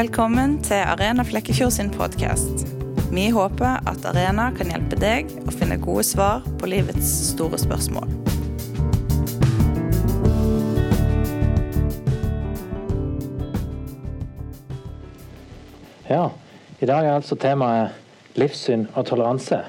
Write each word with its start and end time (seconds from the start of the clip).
Velkommen 0.00 0.54
til 0.64 0.80
Arena 0.80 1.20
Flekkefjord 1.28 1.74
sin 1.74 1.90
podkast. 1.92 2.62
Vi 3.12 3.26
håper 3.34 3.82
at 3.90 4.06
Arena 4.08 4.46
kan 4.56 4.70
hjelpe 4.72 4.96
deg 4.96 5.28
å 5.44 5.52
finne 5.52 5.76
gode 5.76 6.06
svar 6.08 6.46
på 6.56 6.70
livets 6.72 7.10
store 7.26 7.58
spørsmål. 7.60 8.08
Ja, 16.08 16.30
i 16.80 16.88
dag 16.88 17.04
er 17.04 17.18
altså 17.18 17.36
temaet 17.36 17.92
livssyn 18.40 18.88
og 18.94 19.04
toleranse. 19.12 19.66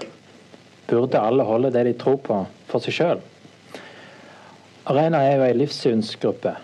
Burde 0.87 1.19
alle 1.19 1.43
holde 1.43 1.75
det 1.75 1.89
de 1.89 1.97
tror 1.99 2.21
på, 2.23 2.43
for 2.71 2.87
seg 2.87 3.01
sjøl? 3.01 3.29
Arena 4.87 5.25
er 5.27 5.41
jo 5.41 5.49
ei 5.51 5.63
livssynsgruppe. 5.65 6.55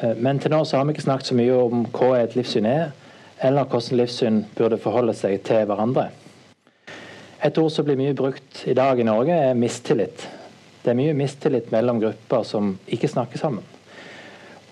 Eh, 0.00 0.16
men 0.16 0.40
til 0.40 0.52
nå 0.54 0.62
så 0.64 0.78
har 0.78 0.88
vi 0.88 0.94
ikke 0.96 1.06
snakket 1.08 1.30
så 1.30 1.36
mye 1.38 1.60
om 1.60 1.84
hva 1.92 2.14
et 2.20 2.36
livssyn 2.38 2.68
er, 2.68 2.90
eller 3.40 3.68
hvordan 3.68 4.00
livssyn 4.00 4.42
burde 4.56 4.80
forholde 4.80 5.14
seg 5.16 5.40
til 5.46 5.64
hverandre. 5.68 6.08
Et 7.44 7.58
ord 7.58 7.70
som 7.72 7.86
blir 7.86 7.96
mye 8.00 8.16
brukt 8.16 8.64
i 8.68 8.76
dag 8.76 9.00
i 9.00 9.06
Norge, 9.06 9.32
er 9.32 9.56
mistillit. 9.56 10.26
Det 10.80 10.92
er 10.92 10.98
mye 10.98 11.16
mistillit 11.16 11.70
mellom 11.72 12.00
grupper 12.00 12.44
som 12.48 12.74
ikke 12.88 13.08
snakker 13.08 13.40
sammen. 13.40 13.64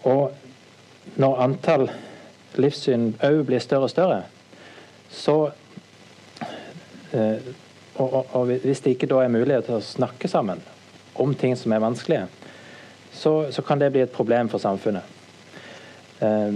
Og 0.08 1.16
når 1.20 1.40
antall 1.44 1.88
livssyn 2.60 3.14
òg 3.24 3.42
blir 3.48 3.64
større 3.64 3.88
og 3.88 3.92
større, 3.92 4.20
så 5.08 5.38
eh, 7.16 7.48
og, 7.98 8.12
og, 8.12 8.26
og, 8.32 8.50
hvis 8.62 8.80
det 8.84 8.94
ikke 8.94 9.08
da 9.10 9.24
er 9.24 9.32
mulighet 9.32 9.66
til 9.66 9.78
å 9.78 9.84
snakke 9.84 10.28
sammen 10.30 10.60
om 11.18 11.32
ting 11.34 11.56
som 11.58 11.72
er 11.74 11.82
vanskelige, 11.82 12.28
så, 13.10 13.48
så 13.50 13.64
kan 13.66 13.80
det 13.80 13.90
bli 13.90 14.04
et 14.04 14.14
problem 14.14 14.52
for 14.52 14.62
samfunnet. 14.62 15.17
Eh, 16.20 16.54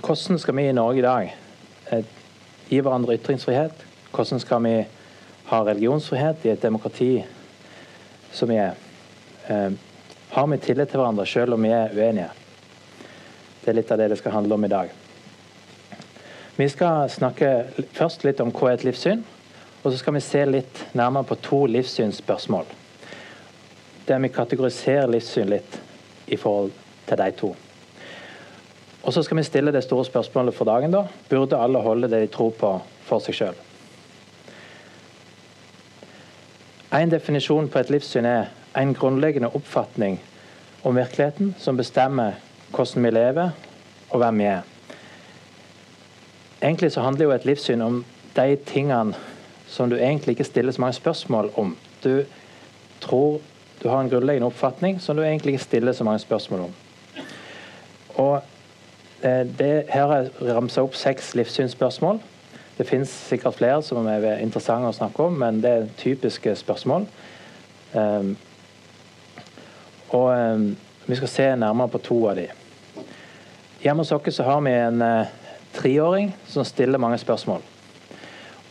hvordan 0.00 0.38
skal 0.38 0.56
vi 0.56 0.68
i 0.68 0.72
Norge 0.72 0.98
i 0.98 1.04
dag 1.04 1.34
eh, 1.90 2.04
gi 2.68 2.80
hverandre 2.80 3.18
ytringsfrihet? 3.18 3.82
Hvordan 4.14 4.40
skal 4.40 4.62
vi 4.64 4.76
ha 5.50 5.58
religionsfrihet 5.64 6.46
i 6.46 6.52
et 6.54 6.62
demokrati 6.62 7.10
som 8.32 8.48
vi 8.48 8.56
er? 8.56 8.78
Eh, 9.48 9.72
har 10.30 10.46
vi 10.46 10.58
tillit 10.58 10.88
til 10.88 11.00
hverandre 11.00 11.26
selv 11.26 11.58
om 11.58 11.62
vi 11.62 11.74
er 11.76 11.92
uenige? 11.92 12.30
Det 13.60 13.72
er 13.72 13.76
litt 13.76 13.92
av 13.92 14.00
det 14.00 14.08
det 14.14 14.18
skal 14.22 14.32
handle 14.32 14.56
om 14.56 14.64
i 14.64 14.72
dag. 14.72 14.88
Vi 16.56 16.68
skal 16.72 17.10
snakke 17.12 17.50
først 17.92 18.24
litt 18.24 18.40
om 18.40 18.54
hva 18.54 18.70
er 18.70 18.78
et 18.78 18.88
livssyn, 18.88 19.20
og 19.82 19.90
så 19.90 19.98
skal 20.00 20.16
vi 20.16 20.24
se 20.24 20.44
litt 20.48 20.86
nærmere 20.96 21.28
på 21.28 21.40
to 21.44 21.60
livssynsspørsmål. 21.68 22.64
Der 24.08 24.24
vi 24.24 24.32
kategoriserer 24.32 25.12
livssyn 25.12 25.52
litt 25.52 25.80
i 26.32 26.40
forhold 26.40 26.72
til 27.06 27.20
de 27.20 27.30
to. 27.36 27.54
Og 29.06 29.12
så 29.12 29.22
skal 29.22 29.38
vi 29.38 29.42
stille 29.46 29.72
det 29.72 29.84
store 29.84 30.04
spørsmålet 30.04 30.54
for 30.54 30.66
dagen, 30.66 30.90
da. 30.90 31.04
Burde 31.30 31.58
alle 31.62 31.78
holde 31.78 32.10
det 32.10 32.24
de 32.24 32.30
tror 32.34 32.50
på, 32.58 32.72
for 33.06 33.22
seg 33.22 33.36
sjøl? 33.38 33.60
En 36.96 37.12
definisjon 37.12 37.68
på 37.70 37.78
et 37.78 37.92
livssyn 37.92 38.26
er 38.26 38.48
en 38.76 38.94
grunnleggende 38.98 39.52
oppfatning 39.54 40.18
om 40.82 40.98
virkeligheten 40.98 41.54
som 41.58 41.78
bestemmer 41.78 42.40
hvordan 42.74 43.06
vi 43.06 43.12
lever 43.14 43.54
og 44.10 44.18
hvem 44.22 44.42
vi 44.42 44.48
er. 44.50 44.66
Egentlig 46.62 46.90
så 46.92 47.04
handler 47.06 47.28
jo 47.28 47.36
et 47.36 47.46
livssyn 47.46 47.82
om 47.86 48.02
de 48.34 48.56
tingene 48.66 49.14
som 49.70 49.90
du 49.90 49.96
egentlig 49.96 50.34
ikke 50.34 50.48
stiller 50.50 50.72
så 50.72 50.82
mange 50.82 50.98
spørsmål 50.98 51.52
om. 51.54 51.76
Du 52.04 52.24
tror 53.00 53.38
du 53.82 53.88
har 53.88 54.00
en 54.00 54.10
grunnleggende 54.10 54.50
oppfatning 54.50 54.98
som 55.00 55.16
du 55.16 55.22
egentlig 55.22 55.54
ikke 55.54 55.64
stiller 55.64 55.92
så 55.92 56.04
mange 56.04 56.18
spørsmål 56.18 56.60
om. 56.60 56.76
Og 58.16 58.42
det, 59.22 59.86
Her 59.88 60.12
jeg 60.12 60.30
ramsa 60.54 60.82
opp 60.84 60.94
seks 60.94 61.34
livssynsspørsmål. 61.38 62.20
Det 62.76 62.84
finnes 62.88 63.08
sikkert 63.08 63.56
flere 63.56 63.80
som 63.82 64.06
er 64.10 64.42
interessante 64.44 64.90
å 64.90 64.96
snakke 64.96 65.24
om, 65.30 65.38
men 65.40 65.62
det 65.64 65.70
er 65.72 65.86
typiske 65.96 66.52
spørsmål. 66.60 67.06
Um, 67.94 68.34
og 70.12 70.28
um, 70.36 70.76
Vi 71.06 71.16
skal 71.16 71.28
se 71.28 71.44
nærmere 71.56 71.88
på 71.88 71.98
to 72.02 72.16
av 72.28 72.36
de. 72.36 72.48
Hjemme 73.82 74.02
hos 74.02 74.12
oss 74.12 74.38
har 74.42 74.60
vi 74.60 74.72
en 74.74 75.02
uh, 75.02 75.30
treåring 75.72 76.32
som 76.48 76.64
stiller 76.64 76.98
mange 76.98 77.18
spørsmål. 77.18 77.62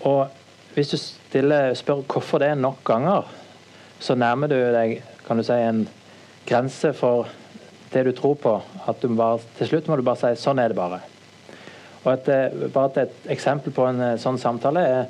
Og 0.02 0.28
Hvis 0.76 0.90
du 0.92 0.98
stiller, 0.98 1.74
spør 1.74 2.02
hvorfor 2.04 2.38
det 2.38 2.48
er 2.52 2.56
nok 2.60 2.84
ganger, 2.84 3.24
så 4.00 4.16
nærmer 4.16 4.48
du 4.52 4.56
deg 4.56 5.00
kan 5.28 5.38
du 5.38 5.44
si, 5.44 5.54
en 5.54 5.88
grense 6.46 6.92
for 6.94 7.30
det 7.96 8.04
du 8.10 8.12
tror 8.16 8.36
på. 8.36 8.56
At 8.88 9.02
du 9.02 9.10
bare, 9.16 9.40
til 9.58 9.72
slutt 9.72 9.88
må 9.88 9.96
du 9.96 10.04
bare 10.04 10.20
si 10.20 10.42
'sånn 10.42 10.60
er 10.60 10.70
det 10.70 10.78
bare'. 10.78 11.02
Og 12.06 12.14
et, 12.14 12.28
eh, 12.30 12.68
bare 12.70 13.02
et 13.02 13.30
eksempel 13.34 13.74
på 13.74 13.88
en 13.88 14.02
eh, 14.02 14.18
sånn 14.18 14.38
samtale 14.38 14.80
er 14.80 15.08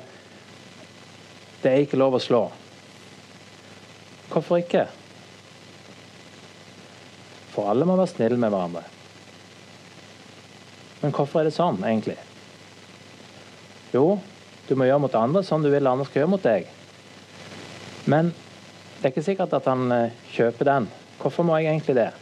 det 1.62 1.72
er 1.72 1.82
ikke 1.82 1.98
lov 1.98 2.14
å 2.14 2.22
slå. 2.22 2.50
Hvorfor 4.30 4.60
ikke? 4.60 4.86
For 7.54 7.70
alle 7.70 7.84
må 7.84 7.96
være 7.96 8.12
snille 8.12 8.38
med 8.38 8.52
hverandre. 8.52 8.84
Men 11.02 11.12
hvorfor 11.12 11.40
er 11.40 11.44
det 11.44 11.56
sånn, 11.56 11.82
egentlig? 11.82 12.16
Jo, 13.92 14.20
du 14.68 14.74
må 14.74 14.84
gjøre 14.84 15.00
mot 15.00 15.14
andre 15.14 15.42
sånn 15.42 15.62
du 15.62 15.70
vil 15.70 15.86
andre 15.86 16.04
skal 16.04 16.22
gjøre 16.22 16.30
mot 16.30 16.42
deg. 16.42 16.66
Men 18.06 18.32
det 19.00 19.04
er 19.04 19.12
ikke 19.14 19.26
sikkert 19.26 19.52
at 19.52 19.64
han 19.64 19.90
eh, 19.92 20.14
kjøper 20.36 20.64
den. 20.64 20.88
Hvorfor 21.20 21.44
må 21.44 21.58
jeg 21.58 21.72
egentlig 21.72 21.96
det? 21.96 22.12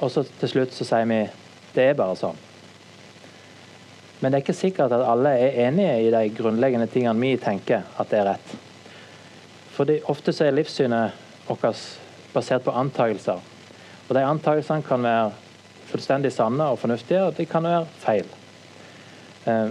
Og 0.00 0.10
så 0.10 0.24
til 0.40 0.50
slutt 0.50 0.74
så 0.74 0.86
sier 0.88 1.06
vi 1.10 1.20
det 1.74 1.88
er 1.90 1.96
bare 1.98 2.16
sånn. 2.18 2.38
Men 4.20 4.30
det 4.32 4.38
er 4.38 4.44
ikke 4.44 4.56
sikkert 4.56 4.94
at 4.94 5.04
alle 5.04 5.34
er 5.36 5.58
enige 5.66 5.96
i 6.06 6.12
de 6.14 6.22
grunnleggende 6.36 6.86
tingene 6.90 7.20
vi 7.20 7.34
tenker 7.40 7.82
at 7.98 8.10
det 8.10 8.20
er 8.20 8.28
rett. 8.32 8.54
Fordi 9.74 9.98
ofte 10.10 10.32
så 10.32 10.46
er 10.46 10.54
livssynet 10.54 11.48
vårt 11.48 11.82
basert 12.32 12.64
på 12.64 12.74
antakelser. 12.78 13.42
Og 14.08 14.14
de 14.14 14.22
antakelsene 14.24 14.86
kan 14.86 15.02
være 15.04 15.32
fullstendig 15.90 16.32
sanne 16.32 16.66
og 16.72 16.78
fornuftige, 16.78 17.24
og 17.26 17.36
de 17.36 17.46
kan 17.46 17.66
være 17.66 17.86
feil. 18.02 18.30
Eh, 19.46 19.68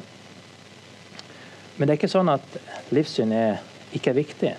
men 1.78 1.88
det 1.88 1.94
er 1.94 1.97
ikke 1.97 2.11
sånn 2.11 2.29
at 2.29 2.59
livssyn 2.94 3.34
er, 3.34 3.63
ikke 3.95 4.11
er 4.11 4.19
viktig. 4.19 4.51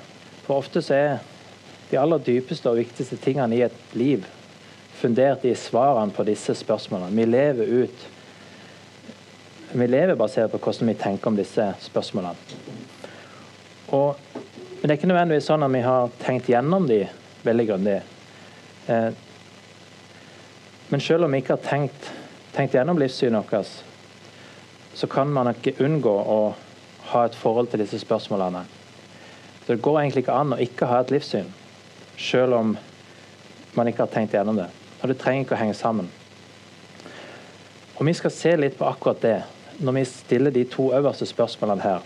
For 0.47 0.59
ofte 0.59 0.83
så 0.83 0.97
er 0.97 1.13
de 1.91 2.01
aller 2.01 2.23
dypeste 2.25 2.71
og 2.71 2.81
viktigste 2.81 3.21
tingene 3.23 3.61
i 3.61 3.63
et 3.69 3.95
liv 3.95 4.27
fundert 5.05 5.45
i 5.45 5.55
svarene 5.55 6.13
på 6.17 6.25
disse 6.25 6.55
spørsmålene. 6.57 7.13
Vi 7.13 7.25
lever 7.29 7.65
ut 7.85 8.11
Vi 9.75 9.87
lever 9.87 10.15
basert 10.15 10.53
på 10.53 10.59
hvordan 10.63 10.89
vi 10.89 10.95
tenker 10.95 11.27
om 11.27 11.37
disse 11.37 11.65
spørsmålene. 11.83 12.37
Og, 13.91 14.15
men 14.35 14.83
det 14.83 14.93
er 14.93 14.99
ikke 15.01 15.09
nødvendigvis 15.11 15.49
sånn 15.51 15.67
at 15.67 15.73
vi 15.75 15.81
har 15.83 16.13
tenkt 16.23 16.47
gjennom 16.49 16.87
de 16.87 17.01
veldig 17.43 17.67
grundig. 17.67 17.97
Eh, 18.87 19.09
men 20.93 21.03
selv 21.03 21.27
om 21.27 21.35
vi 21.35 21.41
ikke 21.43 21.57
har 21.57 21.67
tenkt, 21.67 22.07
tenkt 22.55 22.79
gjennom 22.79 23.03
livssynet 23.03 23.51
vårt, 23.51 23.83
så 24.95 25.11
kan 25.11 25.35
man 25.35 25.51
ikke 25.51 25.75
unngå 25.83 26.15
å 26.15 26.39
ha 27.11 27.25
et 27.27 27.35
forhold 27.35 27.73
til 27.73 27.83
disse 27.83 27.99
spørsmålene. 27.99 28.63
Det 29.67 29.81
går 29.83 30.01
egentlig 30.05 30.23
ikke 30.23 30.39
an 30.39 30.55
å 30.55 30.63
ikke 30.63 30.87
ha 30.87 31.03
et 31.03 31.13
livssyn, 31.17 31.51
selv 32.15 32.61
om 32.63 32.77
man 33.75 33.91
ikke 33.91 34.07
har 34.07 34.15
tenkt 34.15 34.39
gjennom 34.39 34.63
det. 34.63 34.71
Og 35.05 35.11
det 35.11 35.19
trenger 35.21 35.45
ikke 35.45 35.53
å 35.53 35.61
henge 35.61 35.77
sammen. 35.77 36.07
Og 37.99 38.07
Vi 38.09 38.15
skal 38.17 38.33
se 38.33 38.55
litt 38.57 38.79
på 38.79 38.87
akkurat 38.89 39.21
det 39.21 39.37
når 39.85 39.99
vi 39.99 40.05
stiller 40.09 40.55
de 40.55 40.63
to 40.65 40.87
øverste 40.97 41.27
spørsmålene 41.29 41.85
her. 41.85 42.01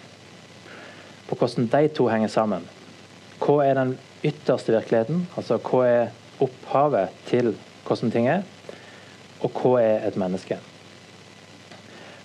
På 1.29 1.37
hvordan 1.39 1.69
de 1.71 1.89
to 1.95 2.09
henger 2.11 2.33
sammen. 2.33 2.65
Hva 3.39 3.61
er 3.63 3.79
den 3.79 3.93
ytterste 4.27 4.75
virkeligheten? 4.75 5.29
Altså 5.37 5.61
hva 5.63 5.85
er 5.87 6.43
opphavet 6.43 7.15
til 7.29 7.53
hvordan 7.87 8.11
ting 8.11 8.27
er? 8.33 8.43
Og 9.47 9.55
hva 9.63 9.77
er 9.79 10.09
et 10.09 10.19
menneske? 10.19 10.59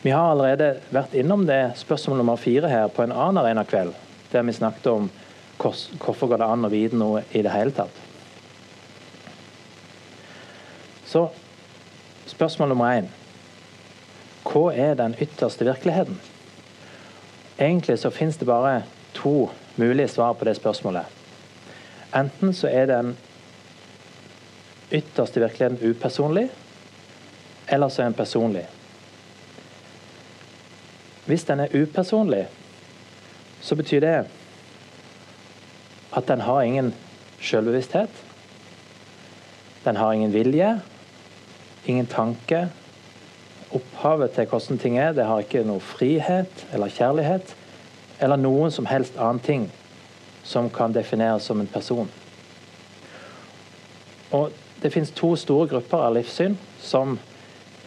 Vi 0.02 0.10
har 0.10 0.32
allerede 0.32 0.80
vært 0.90 1.14
innom 1.14 1.46
det 1.46 1.78
spørsmål 1.80 2.24
nummer 2.24 2.42
fire 2.42 2.72
her 2.72 2.90
på 2.90 3.06
en 3.06 3.14
annen 3.14 3.44
arena 3.44 3.64
kveld, 3.64 3.94
der 4.34 4.42
vi 4.42 4.58
snakket 4.58 4.90
om 4.96 5.12
Hvorfor 5.64 6.28
går 6.28 6.42
det 6.42 6.48
an 6.50 6.66
å 6.66 6.72
vite 6.74 6.98
noe 6.98 7.22
i 7.32 7.44
det 7.46 7.52
hele 7.54 7.72
tatt? 7.72 8.03
Så 11.14 11.28
spørsmål 12.26 12.72
nummer 12.72 12.90
én. 12.98 13.08
Hva 14.48 14.72
er 14.74 14.96
den 14.98 15.14
ytterste 15.22 15.66
virkeligheten? 15.68 16.16
Egentlig 17.60 18.00
så 18.02 18.10
finnes 18.10 18.40
det 18.42 18.48
bare 18.50 18.80
to 19.14 19.52
mulige 19.78 20.08
svar 20.10 20.34
på 20.34 20.48
det 20.48 20.56
spørsmålet. 20.58 21.06
Enten 22.18 22.54
så 22.58 22.68
er 22.68 22.90
den 22.90 23.12
ytterste 24.92 25.44
virkeligheten 25.44 25.92
upersonlig, 25.92 26.48
eller 27.70 27.90
så 27.94 28.02
er 28.02 28.10
den 28.10 28.18
personlig. 28.18 28.64
Hvis 31.26 31.46
den 31.46 31.60
er 31.60 31.76
upersonlig, 31.78 32.48
så 33.62 33.76
betyr 33.76 34.00
det 34.00 34.16
at 36.18 36.28
den 36.28 36.42
har 36.42 36.62
ingen 36.62 36.90
selvbevissthet. 37.42 38.10
Den 39.86 39.96
har 39.96 40.12
ingen 40.14 40.34
vilje, 40.34 40.82
ingen 41.86 42.08
tanke 42.08 42.68
opphavet 43.74 44.32
til 44.32 44.46
hvordan 44.46 44.78
ting 44.78 44.98
er. 44.98 45.14
Det 45.14 45.26
har 45.26 45.44
ikke 45.44 45.64
noe 45.68 45.82
frihet 45.84 46.66
eller 46.74 46.92
kjærlighet 46.94 47.56
eller 48.24 48.40
noen 48.40 48.72
som 48.72 48.86
helst 48.86 49.18
annen 49.18 49.42
ting 49.44 49.70
som 50.44 50.70
kan 50.70 50.94
defineres 50.94 51.48
som 51.48 51.60
en 51.60 51.68
person. 51.68 52.10
Og 54.32 54.52
Det 54.84 54.92
finnes 54.92 55.14
to 55.16 55.30
store 55.40 55.68
grupper 55.72 56.02
av 56.04 56.12
livssyn 56.12 56.58
som 56.84 57.14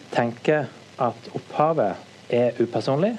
tenker 0.09 0.63
at 0.97 1.27
opphavet 1.37 1.99
er 2.33 2.57
upersonlig. 2.57 3.11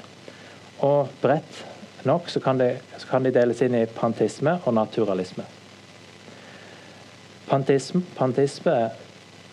Og 0.82 1.12
bredt 1.22 1.60
nok 2.02 2.26
så 2.26 2.40
kan, 2.42 2.58
de, 2.58 2.72
så 2.98 3.06
kan 3.06 3.22
de 3.22 3.30
deles 3.30 3.62
inn 3.62 3.76
i 3.78 3.84
pantisme 3.86 4.56
og 4.64 4.74
naturalisme. 4.74 5.46
Pantisme, 7.46 8.02
pantisme 8.18 8.74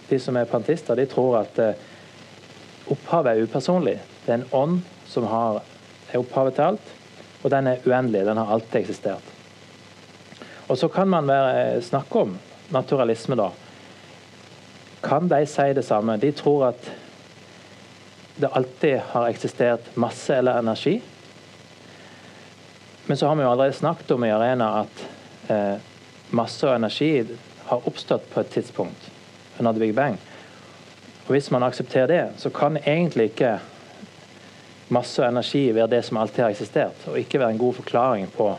De 0.09 0.19
som 0.21 0.37
er 0.37 0.49
pantister, 0.49 0.95
de 0.95 1.07
tror 1.09 1.39
at 1.41 1.59
eh, 1.61 1.77
opphavet 2.93 3.31
er 3.31 3.47
upersonlig. 3.47 3.95
Det 4.25 4.33
er 4.33 4.41
en 4.41 4.51
ånd 4.53 4.81
som 5.09 5.25
har, 5.29 5.61
er 6.11 6.19
opphavet 6.21 6.57
til 6.57 6.69
alt, 6.69 6.91
og 7.43 7.53
den 7.53 7.69
er 7.71 7.85
uendelig. 7.85 8.25
Den 8.27 8.41
har 8.41 8.53
alltid 8.53 8.81
eksistert. 8.83 9.31
Og 10.67 10.77
så 10.77 10.89
kan 10.89 11.09
man 11.09 11.27
være, 11.29 11.81
snakke 11.81 12.25
om 12.25 12.37
naturalisme, 12.73 13.37
da. 13.37 13.49
Kan 15.05 15.29
de 15.29 15.43
si 15.49 15.73
det 15.77 15.85
samme? 15.85 16.17
De 16.17 16.31
tror 16.33 16.71
at 16.71 16.91
det 18.41 18.49
alltid 18.51 18.97
har 19.13 19.29
eksistert 19.29 19.93
masse 19.95 20.33
eller 20.35 20.59
energi. 20.59 20.97
Men 23.05 23.17
så 23.17 23.27
har 23.27 23.35
vi 23.35 23.45
jo 23.45 23.51
allerede 23.51 23.77
snakket 23.77 24.11
om 24.11 24.25
i 24.25 24.33
Arena 24.33 24.71
at 24.81 25.03
eh, 25.53 25.75
masse 26.29 26.65
og 26.67 26.75
energi 26.75 27.11
har 27.69 27.85
oppstått 27.87 28.25
på 28.33 28.41
et 28.41 28.49
tidspunkt 28.57 29.11
under 29.59 29.71
The 29.71 29.79
Big 29.79 29.95
Bang. 29.95 30.19
Og 31.25 31.31
Hvis 31.33 31.51
man 31.51 31.63
aksepterer 31.63 32.07
det, 32.07 32.23
så 32.37 32.49
kan 32.49 32.77
egentlig 32.77 33.23
ikke 33.23 33.59
masse 34.89 35.21
og 35.23 35.29
energi 35.29 35.71
være 35.73 35.87
det 35.87 36.05
som 36.05 36.17
alltid 36.17 36.43
har 36.43 36.53
eksistert, 36.53 37.07
og 37.07 37.19
ikke 37.19 37.39
være 37.39 37.55
en 37.55 37.61
god 37.61 37.73
forklaring 37.73 38.29
på 38.31 38.51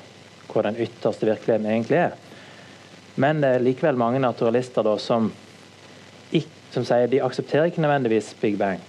hva 0.50 0.62
den 0.66 0.78
ytterste 0.82 1.26
virkeligheten 1.26 1.70
egentlig 1.70 1.98
er. 2.00 2.16
Men 3.16 3.40
det 3.42 3.50
er 3.54 3.64
likevel 3.64 3.96
mange 3.96 4.20
naturalister 4.20 4.82
da, 4.84 4.96
som, 4.98 5.30
som 6.74 6.84
sier 6.84 7.08
de 7.08 7.22
aksepterer 7.22 7.70
ikke 7.70 7.84
nødvendigvis 7.84 8.34
Big 8.40 8.58
Bang. 8.58 8.82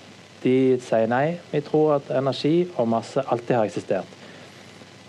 De 0.44 0.77
sier 0.83 1.07
nei, 1.09 1.38
vi 1.51 1.62
tror 1.65 1.98
at 1.98 2.12
energi 2.18 2.68
og 2.75 2.89
masse 2.92 3.24
alltid 3.24 3.56
har 3.56 3.69
eksistert. 3.69 4.18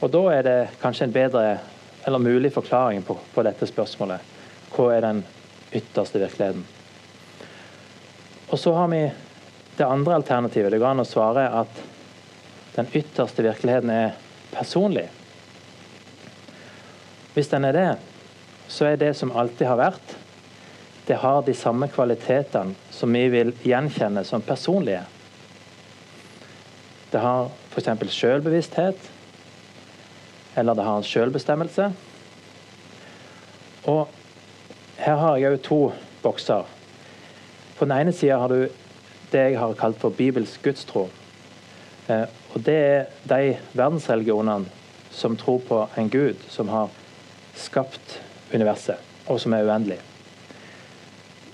Og 0.01 0.13
da 0.15 0.23
er 0.31 0.47
det 0.47 0.59
kanskje 0.83 1.09
en 1.09 1.15
bedre 1.17 1.59
eller 2.07 2.23
mulig 2.23 2.53
forklaring 2.55 3.03
på, 3.05 3.19
på 3.35 3.43
dette 3.43 3.67
spørsmålet. 3.67 4.35
Hva 4.75 4.93
er 4.95 5.05
den 5.05 5.25
ytterste 5.75 6.21
virkeligheten? 6.23 6.78
Og 8.49 8.59
så 8.59 8.73
har 8.73 8.89
vi 8.89 9.03
det 9.77 9.87
andre 9.87 10.15
alternativet. 10.15 10.73
Det 10.73 10.81
går 10.81 10.95
an 10.95 11.05
å 11.05 11.09
svare 11.09 11.45
at 11.61 11.83
den 12.75 12.89
ytterste 12.97 13.45
virkeligheten 13.45 13.91
er 13.93 14.17
personlig. 14.55 15.09
Hvis 17.35 17.51
den 17.53 17.69
er 17.69 17.77
det, 17.77 17.91
så 18.69 18.89
er 18.89 18.97
det 19.01 19.13
som 19.17 19.33
alltid 19.37 19.69
har 19.69 19.79
vært, 19.81 20.17
det 21.09 21.21
har 21.23 21.45
de 21.45 21.55
samme 21.57 21.89
kvalitetene 21.89 22.75
som 22.93 23.13
vi 23.15 23.29
vil 23.33 23.55
gjenkjenne 23.65 24.25
som 24.29 24.45
personlige. 24.45 25.05
Det 27.09 27.23
har 27.23 27.49
f.eks. 27.73 28.13
selvbevissthet, 28.13 29.07
eller 30.61 30.77
det 30.77 30.85
har 30.85 31.07
selvbestemmelse. 31.09 31.89
Og 33.89 34.09
her 34.99 35.23
har 35.23 35.39
jeg 35.39 35.55
òg 35.55 35.63
to 35.65 35.81
bokser. 36.25 36.78
På 37.79 37.87
den 37.87 37.95
ene 37.95 38.13
sida 38.13 38.39
har 38.43 38.51
du 38.51 38.69
det 39.31 39.43
jeg 39.45 39.59
har 39.61 39.75
kalt 39.79 40.01
for 40.01 40.11
bibelsk 40.11 40.63
gudstro. 40.65 41.09
Eh, 42.09 42.25
og 42.55 42.65
det 42.67 42.75
er 42.75 43.05
de 43.29 43.57
verdensreligionene 43.77 44.67
som 45.15 45.37
tror 45.37 45.61
på 45.69 45.83
en 45.97 46.11
gud 46.11 46.43
som 46.51 46.69
har 46.73 46.91
skapt 47.59 48.19
universet, 48.55 48.97
og 49.27 49.41
som 49.41 49.55
er 49.55 49.69
uendelig. 49.69 49.99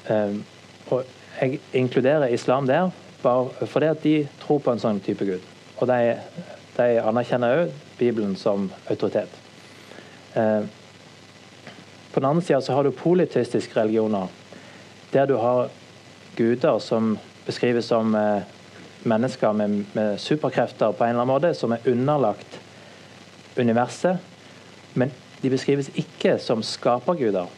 Eh, 0.08 0.40
og 0.94 1.04
jeg 1.40 1.60
inkluderer 1.72 2.32
islam 2.32 2.66
der 2.66 2.90
bare 3.22 3.66
fordi 3.66 3.86
at 3.86 4.02
de 4.04 4.16
tror 4.40 4.60
på 4.64 4.72
en 4.72 4.80
sånn 4.80 5.00
type 5.04 5.26
gud. 5.28 5.44
Og 5.76 5.88
de, 5.90 6.16
de 6.76 6.88
anerkjenner 7.02 7.64
òg 7.64 7.78
Bibelen 7.98 8.36
som 8.36 8.70
autoritet. 8.88 9.30
Eh, 10.34 10.64
på 12.14 12.20
den 12.20 12.30
andre 12.30 12.44
sida 12.46 12.74
har 12.74 12.86
du 12.86 12.94
politistiske 12.94 13.76
religioner, 13.80 14.28
der 15.12 15.26
du 15.26 15.36
har 15.36 15.68
guder 16.36 16.78
som 16.78 17.14
beskrives 17.46 17.86
som 17.86 18.14
eh, 18.14 18.42
mennesker 19.04 19.52
med, 19.52 19.84
med, 19.92 20.20
superkrefter 20.20 20.92
på 20.92 21.04
en 21.04 21.10
eller 21.10 21.24
annen 21.24 21.32
måte, 21.34 21.54
som 21.54 21.72
er 21.72 21.84
underlagt 21.90 22.58
universet. 23.56 24.18
Men 24.94 25.12
de 25.42 25.52
beskrives 25.52 25.90
ikke 25.98 26.38
som 26.40 26.62
skaperguder. 26.64 27.50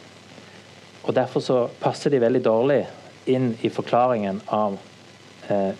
Og 1.07 1.15
Derfor 1.15 1.39
så 1.39 1.59
passer 1.79 2.11
de 2.11 2.21
veldig 2.21 2.43
dårlig 2.43 2.81
inn 3.31 3.53
i 3.63 3.71
forklaringen 3.71 4.41
av 4.51 4.75
eh, 5.47 5.71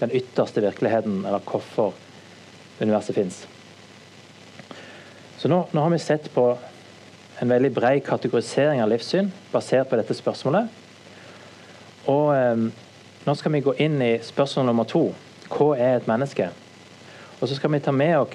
den 0.00 0.12
ytterste 0.16 0.64
virkeligheten, 0.64 1.24
eller 1.24 1.44
hvorfor 1.44 1.92
universet 2.80 3.16
fins. 3.16 3.44
Så 5.36 5.48
nå, 5.52 5.66
nå, 5.72 5.80
har 5.80 5.92
vi 5.92 6.00
sett 6.00 6.30
på 6.32 6.48
en 7.40 7.52
veldig 7.52 7.70
bred 7.76 8.00
kategorisering 8.04 8.80
av 8.82 8.88
livssyn 8.88 9.28
basert 9.52 9.90
på 9.90 9.98
dette 10.00 10.16
spørsmålet. 10.16 10.72
Og 12.12 12.30
eh, 12.36 12.66
nå 13.26 13.34
skal 13.34 13.52
vi 13.52 13.64
gå 13.66 13.74
inn 13.82 13.98
i 14.02 14.12
spørsmål 14.22 14.70
nummer 14.70 14.86
to. 14.88 15.08
Hva 15.50 15.72
er 15.74 15.98
et 15.98 16.08
menneske? 16.10 16.50
Og 17.40 17.48
så 17.48 17.56
skal 17.58 17.72
vi 17.74 17.82
ta 17.84 17.92
med 17.92 18.16
oss 18.18 18.32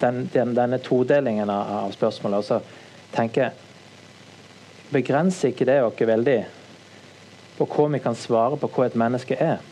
den, 0.00 0.28
den, 0.32 0.54
denne 0.54 0.78
todelingen 0.78 1.50
av, 1.50 1.92
spørsmålet. 1.92 2.38
Og 2.38 2.44
så 2.44 2.60
tenke 3.14 3.52
Begrenser 4.92 5.48
ikke 5.48 5.64
det 5.64 5.78
oss 5.80 6.02
veldig 6.04 6.40
på 7.56 7.64
hva 7.64 7.86
vi 7.94 8.00
kan 8.04 8.16
svare 8.16 8.58
på 8.60 8.68
hva 8.74 8.84
et 8.90 8.98
menneske 8.98 9.38
er? 9.40 9.62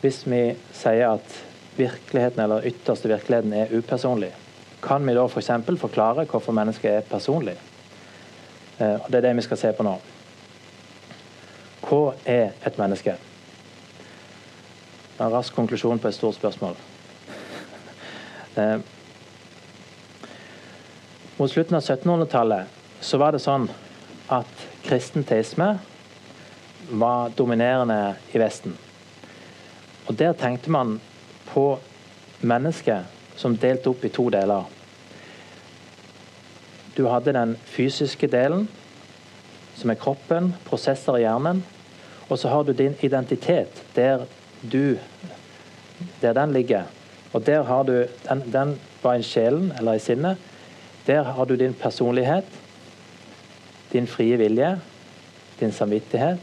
Hvis 0.00 0.22
vi 0.24 0.40
sier 0.76 1.10
at 1.10 1.36
virkeligheten 1.76 2.40
eller 2.40 2.64
ytterste 2.68 3.10
virkeligheten 3.10 3.52
er 3.52 3.74
upersonlig, 3.76 4.30
kan 4.80 5.04
vi 5.04 5.16
da 5.16 5.26
f.eks. 5.28 5.52
For 5.66 5.82
forklare 5.84 6.24
hvorfor 6.30 6.56
mennesket 6.56 6.90
er 6.94 7.08
personlig? 7.10 7.56
Eh, 8.78 8.96
og 8.96 9.10
Det 9.10 9.20
er 9.20 9.28
det 9.28 9.36
vi 9.36 9.44
skal 9.44 9.60
se 9.60 9.72
på 9.76 9.84
nå. 9.84 9.98
Hva 11.86 12.16
er 12.26 12.52
et 12.66 12.78
menneske? 12.78 13.14
En 15.20 15.32
rask 15.32 15.54
konklusjon 15.54 16.00
på 16.02 16.08
et 16.10 16.18
stort 16.18 16.38
spørsmål. 16.38 16.76
Eh, 18.56 18.78
mot 21.36 21.50
slutten 21.52 21.76
av 21.76 21.82
1700-tallet 21.82 23.02
så 23.04 23.18
var 23.20 23.36
det 23.36 23.42
sånn 23.44 23.66
at 24.32 24.62
kristen 24.86 25.26
teisme 25.28 25.74
var 26.88 27.34
dominerende 27.36 28.14
i 28.32 28.40
Vesten. 28.40 28.72
Og 30.08 30.16
Der 30.16 30.32
tenkte 30.32 30.72
man 30.72 30.96
på 31.50 31.78
mennesket 32.40 33.04
som 33.36 33.58
delte 33.60 33.92
opp 33.92 34.04
i 34.04 34.08
to 34.08 34.30
deler. 34.32 34.64
Du 36.96 37.04
hadde 37.12 37.36
den 37.36 37.56
fysiske 37.68 38.26
delen, 38.32 38.68
som 39.76 39.90
er 39.92 40.00
kroppen, 40.00 40.54
prosesser 40.64 41.18
i 41.18 41.26
hjernen. 41.26 41.60
Og 42.28 42.38
så 42.38 42.48
har 42.48 42.62
du 42.62 42.72
din 42.72 42.94
identitet 43.00 43.82
der 43.96 44.26
du 44.72 44.96
Der 46.20 46.32
den 46.32 46.52
ligger. 46.52 46.82
Og 47.32 47.46
der 47.46 47.62
har 47.62 47.82
du 47.82 48.04
den, 48.28 48.52
den 48.52 48.80
var 49.02 49.14
i 49.14 49.22
sjelen, 49.22 49.72
eller 49.78 49.92
i 49.92 49.98
sinnet. 49.98 50.36
Der 51.06 51.22
har 51.22 51.44
du 51.44 51.54
din 51.54 51.74
personlighet, 51.74 52.44
din 53.92 54.06
frie 54.06 54.36
vilje, 54.36 54.80
din 55.60 55.72
samvittighet, 55.72 56.38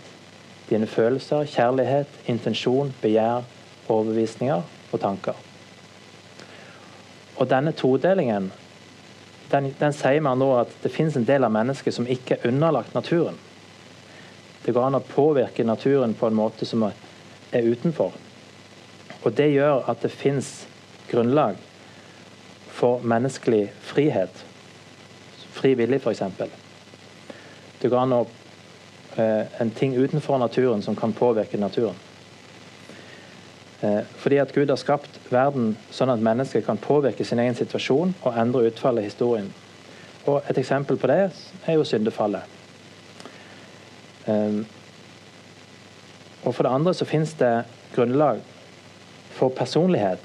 dine 0.70 0.88
følelser, 0.88 1.46
kjærlighet, 1.46 2.08
intensjon, 2.25 2.94
begjær, 3.02 3.42
overbevisninger 3.90 4.62
og 4.92 5.00
tanker. 5.00 5.34
Og 7.36 7.50
denne 7.50 7.72
todelingen 7.72 8.52
den, 9.52 9.75
den 9.80 9.94
sier 9.94 10.22
man 10.22 10.40
nå 10.40 10.50
at 10.58 10.72
det 10.84 10.92
finnes 10.92 11.16
en 11.18 11.28
del 11.28 11.44
av 11.46 11.52
mennesket 11.54 11.94
som 11.94 12.08
ikke 12.10 12.40
er 12.40 12.48
underlagt 12.50 12.96
naturen. 12.96 13.38
Det 14.65 14.72
går 14.72 14.88
an 14.88 15.00
å 15.00 15.03
påvirke 15.03 15.65
naturen 15.67 16.13
på 16.15 16.27
en 16.27 16.38
måte 16.38 16.65
som 16.65 16.86
er 16.88 17.67
utenfor. 17.67 18.13
Og 19.24 19.36
det 19.36 19.51
gjør 19.53 19.84
at 19.91 20.03
det 20.03 20.12
fins 20.12 20.65
grunnlag 21.12 21.60
for 22.74 23.03
menneskelig 23.03 23.67
frihet. 23.82 24.46
Fri 25.53 25.74
vilje, 25.79 26.00
f.eks. 26.00 26.24
Det 27.82 27.91
går 27.91 28.00
an 28.00 28.15
å 28.15 28.24
eh, 29.20 29.62
En 29.62 29.72
ting 29.72 29.96
utenfor 29.96 30.39
naturen 30.39 30.82
som 30.82 30.96
kan 30.96 31.13
påvirke 31.13 31.60
naturen. 31.60 31.96
Eh, 33.84 34.01
fordi 34.17 34.39
at 34.41 34.53
Gud 34.55 34.70
har 34.72 34.79
skapt 34.79 35.20
verden 35.29 35.75
sånn 35.91 36.12
at 36.13 36.24
mennesker 36.24 36.63
kan 36.65 36.79
påvirke 36.79 37.25
sin 37.27 37.39
egen 37.43 37.55
situasjon 37.55 38.15
og 38.24 38.39
endre 38.39 38.72
utfallet 38.72 39.03
i 39.03 39.12
historien. 39.12 39.51
Og 40.25 40.41
Et 40.50 40.58
eksempel 40.58 40.98
på 40.98 41.08
det 41.12 41.32
er 41.67 41.74
jo 41.75 41.84
syndefallet. 41.84 42.62
Ehm, 44.27 44.65
Og 46.44 46.56
for 46.56 46.63
det 46.63 46.74
andre 46.75 46.94
så 46.94 47.06
fins 47.06 47.34
det 47.39 47.63
grunnlag 47.96 48.42
for 49.32 49.50
personlighet. 49.50 50.20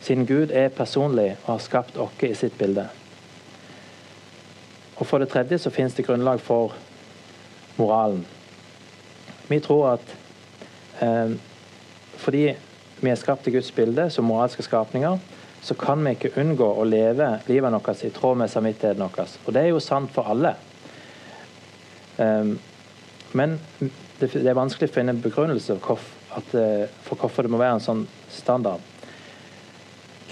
Siden 0.00 0.26
Gud 0.26 0.50
er 0.50 0.68
personlig 0.68 1.36
og 1.44 1.52
har 1.52 1.58
skapt 1.58 1.98
oss 1.98 2.22
i 2.22 2.34
sitt 2.34 2.58
bilde. 2.58 2.88
Og 4.96 5.06
for 5.06 5.18
det 5.18 5.28
tredje 5.28 5.58
så 5.58 5.70
finnes 5.70 5.94
det 5.94 6.06
grunnlag 6.06 6.40
for 6.40 6.74
moralen. 7.76 8.26
Vi 9.48 9.58
tror 9.60 9.92
at 9.92 10.16
eh, 11.02 11.34
fordi 12.16 12.52
vi 13.02 13.10
er 13.10 13.18
skapt 13.18 13.46
i 13.46 13.50
Guds 13.50 13.72
bilde 13.72 14.10
som 14.10 14.24
moralske 14.24 14.62
skapninger, 14.62 15.18
så 15.62 15.74
kan 15.74 16.04
vi 16.04 16.14
ikke 16.14 16.36
unngå 16.38 16.66
å 16.66 16.84
leve 16.86 17.40
livet 17.46 17.72
vårt 17.72 18.04
i 18.04 18.10
tråd 18.10 18.38
med 18.38 18.50
samvittigheten 18.50 19.02
vår. 19.02 19.34
Og 19.46 19.54
det 19.54 19.62
er 19.62 19.72
jo 19.72 19.82
sant 19.82 20.10
for 20.14 20.30
alle. 20.30 20.54
Um, 22.18 22.58
men 23.32 23.58
det, 24.20 24.34
er 24.36 24.56
vanskelig 24.56 24.90
å 24.90 24.94
finne 24.94 25.14
en 25.14 25.22
begrunnelse 25.22 25.74
eh, 25.74 26.08
for 27.02 27.16
hvorfor 27.16 27.46
det 27.46 27.52
må 27.52 27.60
være 27.60 27.78
en 27.78 27.84
sånn 27.84 28.02
standard. 28.30 28.84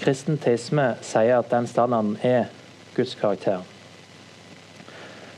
Kristen 0.01 0.39
teisme 0.41 0.93
sier 1.05 1.39
at 1.41 1.49
den 1.51 1.67
standarden 1.69 2.15
er 2.25 2.49
Guds 2.95 3.15
karakter. 3.19 3.65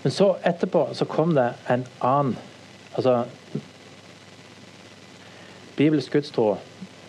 Men 0.04 0.12
så 0.12 0.34
etterpå 0.44 0.90
så 0.96 1.08
kom 1.08 1.36
det 1.36 1.54
en 1.72 1.86
annen 2.00 2.36
Altså 2.94 3.24
Bibelsk 5.74 6.14
gudstro 6.14 6.52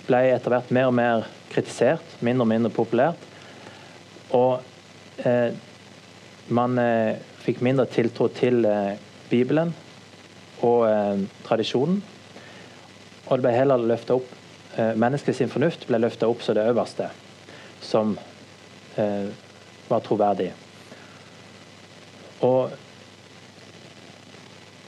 ble 0.07 0.21
etter 0.33 0.55
hvert 0.55 0.71
mer 0.73 0.87
og 0.89 0.95
mer 0.97 1.27
kritisert, 1.53 2.15
mindre 2.25 2.47
og 2.47 2.49
mindre 2.49 2.71
populært. 2.73 3.27
Og 4.33 4.63
eh, 5.29 5.53
man 6.49 6.81
eh, 6.81 7.21
fikk 7.45 7.61
mindre 7.61 7.85
tiltro 7.93 8.31
til 8.33 8.65
eh, 8.65 8.97
Bibelen 9.35 9.75
og 10.63 10.87
eh, 10.89 11.27
tradisjonen. 11.45 11.99
Og 13.27 13.37
det 13.37 13.45
ble 13.45 13.57
heller 13.57 13.85
løfta 13.91 14.17
opp 14.17 14.31
eh, 14.79 14.95
Menneskets 14.97 15.43
fornuft 15.53 15.89
ble 15.91 16.01
løfta 16.01 16.31
opp 16.31 16.45
som 16.45 16.57
det 16.57 16.65
øverste, 16.71 17.11
som 17.83 18.15
eh, 19.01 19.29
var 19.91 20.07
troverdig. 20.07 20.53
Og 22.45 22.73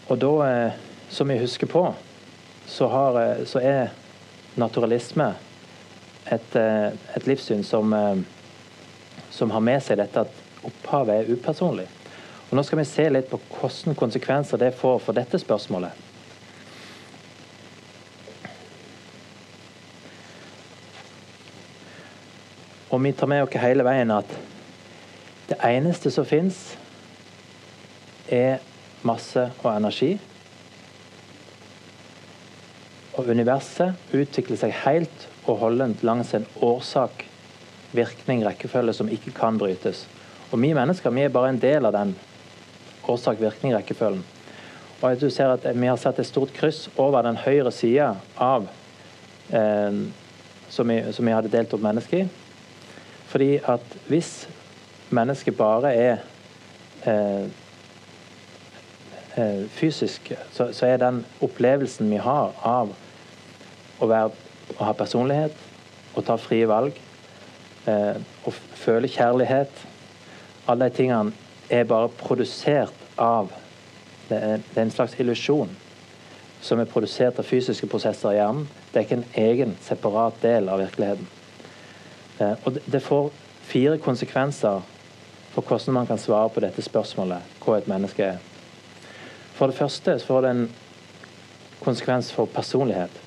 og 0.06 0.18
da, 0.22 0.32
eh, 0.46 0.72
som 1.08 1.28
vi 1.28 1.38
husker 1.38 1.66
på, 1.66 1.82
så, 2.66 2.86
har, 2.86 3.20
eh, 3.22 3.44
så 3.44 3.58
er 3.58 3.88
naturalisme 4.54 5.32
et, 6.30 6.56
eh, 6.56 6.92
et 7.16 7.26
livssyn 7.26 7.64
som, 7.64 7.94
som, 9.30 9.50
har 9.50 9.60
med 9.60 9.82
seg 9.82 9.98
dette 9.98 10.22
at 10.22 10.66
opphavet 10.66 11.14
er 11.14 11.32
upersonlig. 11.34 11.88
Og 12.50 12.56
Nå 12.56 12.62
skal 12.62 12.78
vi 12.78 12.86
se 12.86 13.08
litt 13.10 13.30
på 13.30 13.40
hvilke 13.42 13.94
konsekvenser 13.98 14.60
det 14.62 14.74
får 14.78 15.00
for 15.02 15.16
dette 15.16 15.38
spørsmålet. 15.42 16.04
Og 22.94 23.02
vi 23.02 23.10
tar 23.12 23.26
med 23.26 23.42
oss 23.42 23.58
hele 23.60 23.84
veien 23.84 24.14
at 24.14 24.30
det 25.50 25.58
eneste 25.66 26.10
som 26.10 26.26
fins, 26.26 26.76
er 28.26 28.58
masse 29.06 29.38
og 29.62 29.68
energi. 29.70 30.18
Og 33.16 33.28
universet 33.30 33.94
utvikler 34.14 34.56
seg 34.58 34.72
helt 34.84 35.28
og 35.46 35.58
holdent 35.60 36.02
langs 36.06 36.34
en 36.34 36.46
årsak-virkning-rekkefølge 36.62 38.92
som 38.98 39.08
ikke 39.12 39.32
kan 39.36 39.58
brytes. 39.58 40.06
Og 40.50 40.62
vi 40.62 40.74
mennesker 40.74 41.10
vi 41.14 41.22
er 41.26 41.34
bare 41.34 41.48
en 41.54 41.62
del 41.62 41.84
av 41.86 41.92
den 41.94 42.14
årsak-virkning-rekkefølgen. 43.12 44.24
Og 45.02 45.20
du 45.20 45.28
ser 45.30 45.52
at 45.52 45.66
Vi 45.76 45.86
har 45.86 45.96
satt 46.00 46.18
et 46.18 46.26
stort 46.26 46.52
kryss 46.56 46.88
over 46.96 47.22
den 47.22 47.36
høyre 47.36 47.72
sida 47.72 48.14
av 48.36 48.68
eh, 49.52 50.00
som, 50.68 50.88
vi, 50.88 51.02
som 51.12 51.26
vi 51.26 51.34
hadde 51.36 51.52
delt 51.52 51.74
opp 51.74 51.84
mennesket 51.84 52.24
i. 52.24 52.28
Fordi 53.28 53.52
at 53.64 54.00
hvis 54.08 54.48
mennesket 55.10 55.56
bare 55.56 55.92
er 55.94 56.24
eh, 57.04 57.46
Eh, 59.36 59.66
fysisk, 59.68 60.32
så, 60.52 60.72
så, 60.72 60.86
er 60.86 60.96
den 60.96 61.18
opplevelsen 61.44 62.08
vi 62.08 62.16
har 62.16 62.54
av 62.64 62.92
å, 64.00 64.06
være, 64.08 64.30
å 64.78 64.86
ha 64.88 64.94
personlighet, 64.96 65.58
å 66.16 66.22
ta 66.24 66.38
frie 66.40 66.64
valg, 66.64 66.96
eh, 67.84 68.16
å 68.16 68.52
føle 68.80 69.10
kjærlighet 69.12 69.82
Alle 70.66 70.88
de 70.88 70.96
tingene 70.96 71.45
er 71.70 71.84
bare 71.84 72.08
produsert 72.08 72.94
av 73.18 73.52
Det 74.28 74.36
er, 74.42 74.62
en 74.82 74.90
slags 74.90 75.12
illusjon 75.22 75.70
som 76.60 76.80
er 76.82 76.88
produsert 76.90 77.38
av 77.38 77.46
fysiske 77.46 77.86
prosesser 77.86 78.32
i 78.32 78.40
hjernen. 78.40 78.64
Det 78.90 78.98
er 78.98 79.04
ikke 79.04 79.18
en 79.20 79.28
egen, 79.38 79.76
separat 79.86 80.40
del 80.42 80.66
av 80.68 80.80
virkeligheten. 80.82 81.28
Eh, 82.40 82.56
og 82.64 82.74
det, 82.74 82.82
det 82.90 83.02
får 83.06 83.30
fire 83.62 84.00
konsekvenser 84.02 84.82
for 85.54 85.62
hvordan 85.62 85.94
man 85.94 86.10
kan 86.10 86.18
svare 86.18 86.50
på 86.50 86.60
dette 86.60 86.82
spørsmålet 86.82 87.62
hva 87.62 87.78
et 87.78 87.86
menneske 87.86 88.26
er. 88.34 88.42
For 89.54 89.70
det 89.70 89.78
første 89.78 90.18
så 90.18 90.26
får 90.26 90.42
det 90.42 90.50
en 90.56 90.66
konsekvens 91.80 92.32
for 92.34 92.50
personlighet. 92.50 93.22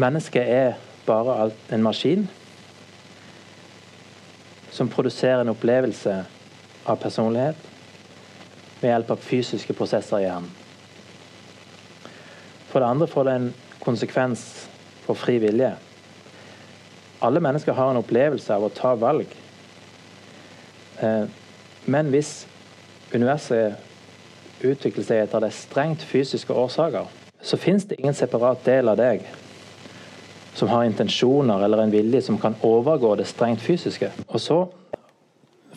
Mennesket 0.00 0.46
er 0.46 0.78
bare 1.06 1.50
en 1.72 1.82
maskin 1.82 2.28
som 4.70 4.88
produserer 4.88 5.42
en 5.42 5.52
opplevelse 5.52 6.22
av 6.90 7.00
personlighet 7.02 7.68
ved 8.80 8.90
hjelp 8.90 9.12
av 9.14 9.22
fysiske 9.24 9.76
prosesser 9.76 10.22
i 10.22 10.26
hjernen. 10.26 10.50
For 12.70 12.80
det 12.80 12.90
andre 12.90 13.08
får 13.10 13.26
det 13.26 13.34
en 13.36 13.48
konsekvens 13.82 14.44
for 15.04 15.18
fri 15.18 15.38
vilje. 15.42 15.72
Alle 17.20 17.42
mennesker 17.42 17.76
har 17.76 17.90
en 17.90 18.00
opplevelse 18.00 18.54
av 18.54 18.64
å 18.64 18.72
ta 18.72 18.94
valg. 18.96 19.28
Eh, 21.02 21.24
men 21.90 22.12
hvis 22.12 22.44
universet 23.12 23.76
utvikler 24.60 25.04
seg 25.04 25.24
etter 25.24 25.42
det 25.42 25.52
strengt 25.56 26.04
fysiske 26.06 26.54
årsaker, 26.54 27.08
så 27.42 27.56
fins 27.56 27.86
det 27.88 27.98
ingen 27.98 28.16
separat 28.16 28.64
del 28.64 28.88
av 28.92 29.00
deg 29.00 29.24
som 30.54 30.68
har 30.68 30.84
intensjoner 30.84 31.64
eller 31.64 31.82
en 31.82 31.92
vilje 31.92 32.22
som 32.22 32.38
kan 32.38 32.56
overgå 32.66 33.14
det 33.16 33.28
strengt 33.30 33.62
fysiske. 33.64 34.10
Og 34.28 34.40
så 34.40 34.60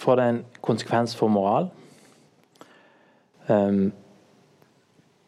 får 0.03 0.19
det 0.19 0.23
en 0.29 0.39
konsekvens 0.61 1.15
for 1.15 1.31
moral. 1.31 1.69
Um, 3.47 3.91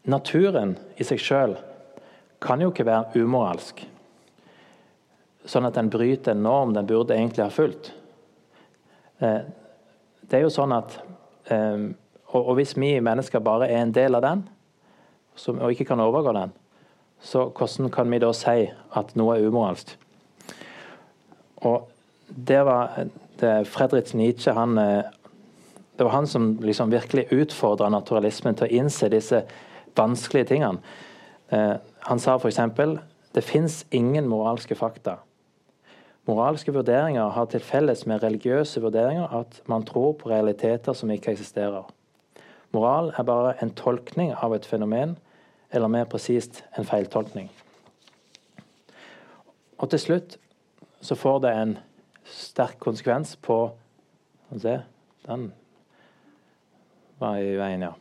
naturen 0.03 0.75
i 0.99 1.07
seg 1.07 1.19
sjøl 1.19 1.55
kan 2.43 2.61
jo 2.61 2.71
ikke 2.71 2.87
være 2.87 3.23
umoralsk. 3.23 3.81
Sånn 5.45 5.67
at 5.67 5.77
den 5.77 5.91
bryter 5.93 6.35
en 6.35 6.43
norm 6.45 6.73
den 6.75 6.87
burde 6.89 7.15
egentlig 7.15 7.45
ha 7.45 7.53
fulgt. 7.53 7.93
Uh, 9.23 9.47
det 10.25 10.39
er 10.39 10.45
jo 10.45 10.53
sånn 10.53 10.75
at 10.75 10.99
um, 11.51 11.93
og, 12.33 12.41
og, 12.41 12.53
hvis 12.59 12.75
vi 12.75 12.97
mennesker 12.99 13.43
bare 13.43 13.69
er 13.71 13.83
en 13.85 13.95
del 13.95 14.17
av 14.17 14.25
den, 14.25 14.41
som, 15.39 15.59
og 15.61 15.71
ikke 15.71 15.87
kan 15.87 16.03
overgå 16.03 16.33
den, 16.35 16.51
så 17.23 17.45
hvordan 17.47 17.91
kan 17.93 18.11
vi 18.11 18.19
da 18.19 18.31
si 18.35 18.65
at 18.99 19.13
noe 19.15 19.37
er 19.37 19.47
umoralsk? 19.47 19.93
Og 21.63 21.87
det 22.27 22.59
var 22.67 23.05
Fredrik 23.39 24.13
Nietzsche 24.13 24.53
han, 24.53 24.77
eh, 24.77 25.03
Det 25.97 26.03
var 26.03 26.11
han 26.11 26.27
som 26.27 26.57
liksom 26.59 26.91
virkelig 26.91 27.27
utfordra 27.31 27.89
naturalismen 27.89 28.55
til 28.55 28.67
å 28.67 28.71
innse 28.71 29.09
disse 29.09 29.45
vanskelige 29.95 30.45
tingene. 30.45 30.79
Eh, 31.49 31.77
han 31.99 32.19
sa 32.19 32.35
f.eks.: 32.35 32.59
Det 33.33 33.43
fins 33.43 33.85
ingen 33.91 34.27
moralske 34.27 34.75
fakta. 34.75 35.17
Moralske 36.27 36.73
vurderinger 36.73 37.29
har 37.29 37.45
til 37.45 37.59
felles 37.59 38.05
med 38.05 38.23
religiøse 38.23 38.81
vurderinger 38.81 39.33
at 39.33 39.61
man 39.69 39.83
tror 39.85 40.13
på 40.13 40.29
realiteter 40.29 40.93
som 40.93 41.11
ikke 41.11 41.31
eksisterer. 41.31 41.83
Moral 42.73 43.13
er 43.17 43.23
bare 43.23 43.53
en 43.61 43.69
tolkning 43.69 44.33
av 44.33 44.53
et 44.53 44.65
fenomen, 44.65 45.17
eller 45.71 45.87
mer 45.87 46.05
presist 46.05 46.63
en 46.77 46.85
feiltolkning. 46.85 47.49
Og 49.77 49.89
til 49.89 49.99
slutt 49.99 50.37
så 51.01 51.15
får 51.15 51.39
det 51.39 51.51
en 51.51 51.77
sterk 52.25 52.79
konsekvens 52.79 53.35
på 53.35 53.59
se, 54.57 54.79
Den 55.25 55.53
var 57.19 57.37
i 57.37 57.55
veien, 57.57 57.81
ja. 57.81 57.91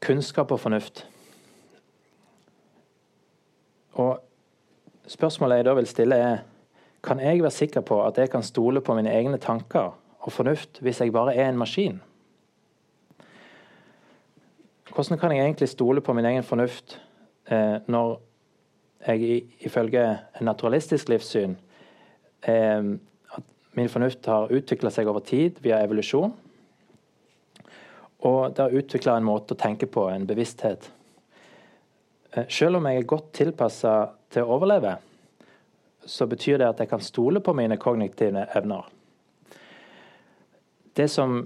Kunnskap 0.00 0.52
og 0.52 0.60
fornuft. 0.60 1.06
Og 3.92 4.20
spørsmålet 5.06 5.60
jeg 5.60 5.64
da 5.64 5.74
vil 5.76 5.86
stille, 5.86 6.16
er 6.16 6.38
kan 7.02 7.20
jeg 7.20 7.42
være 7.42 7.50
sikker 7.50 7.80
på 7.80 8.02
at 8.04 8.18
jeg 8.18 8.30
kan 8.30 8.42
stole 8.42 8.80
på 8.80 8.94
mine 8.94 9.12
egne 9.12 9.38
tanker 9.38 9.96
og 10.20 10.32
fornuft 10.32 10.80
hvis 10.80 11.00
jeg 11.00 11.12
bare 11.12 11.34
er 11.34 11.48
en 11.48 11.58
maskin? 11.58 12.00
Hvordan 14.94 15.18
kan 15.18 15.32
jeg 15.32 15.44
egentlig 15.44 15.68
stole 15.68 16.00
på 16.00 16.12
min 16.12 16.24
egen 16.24 16.42
fornuft 16.42 17.00
eh, 17.50 17.80
når 17.86 18.20
jeg 19.06 19.42
ifølge 19.60 20.18
en 20.40 20.44
naturalistisk 20.44 21.08
livssyn 21.08 21.56
eh, 22.42 22.80
at 23.36 23.76
min 23.78 23.88
fornuft 23.88 24.26
har 24.26 24.52
utvikla 24.52 24.92
seg 24.94 25.10
over 25.10 25.24
tid 25.26 25.60
via 25.64 25.80
evolusjon? 25.84 26.32
Og 28.20 28.40
det 28.54 28.62
har 28.62 28.76
utvikla 28.76 29.16
en 29.16 29.28
måte 29.28 29.56
å 29.56 29.60
tenke 29.60 29.88
på, 29.88 30.08
en 30.12 30.26
bevissthet. 30.28 30.90
Eh, 32.32 32.46
selv 32.48 32.80
om 32.80 32.88
jeg 32.88 33.00
er 33.00 33.08
godt 33.08 33.32
tilpassa 33.40 33.94
til 34.30 34.44
å 34.44 34.58
overleve, 34.58 34.96
så 36.06 36.26
betyr 36.28 36.60
det 36.60 36.68
at 36.68 36.80
jeg 36.80 36.90
kan 36.90 37.02
stole 37.04 37.40
på 37.44 37.54
mine 37.56 37.78
kognitive 37.80 38.46
evner. 38.56 38.86
Det 40.96 41.08
som 41.10 41.42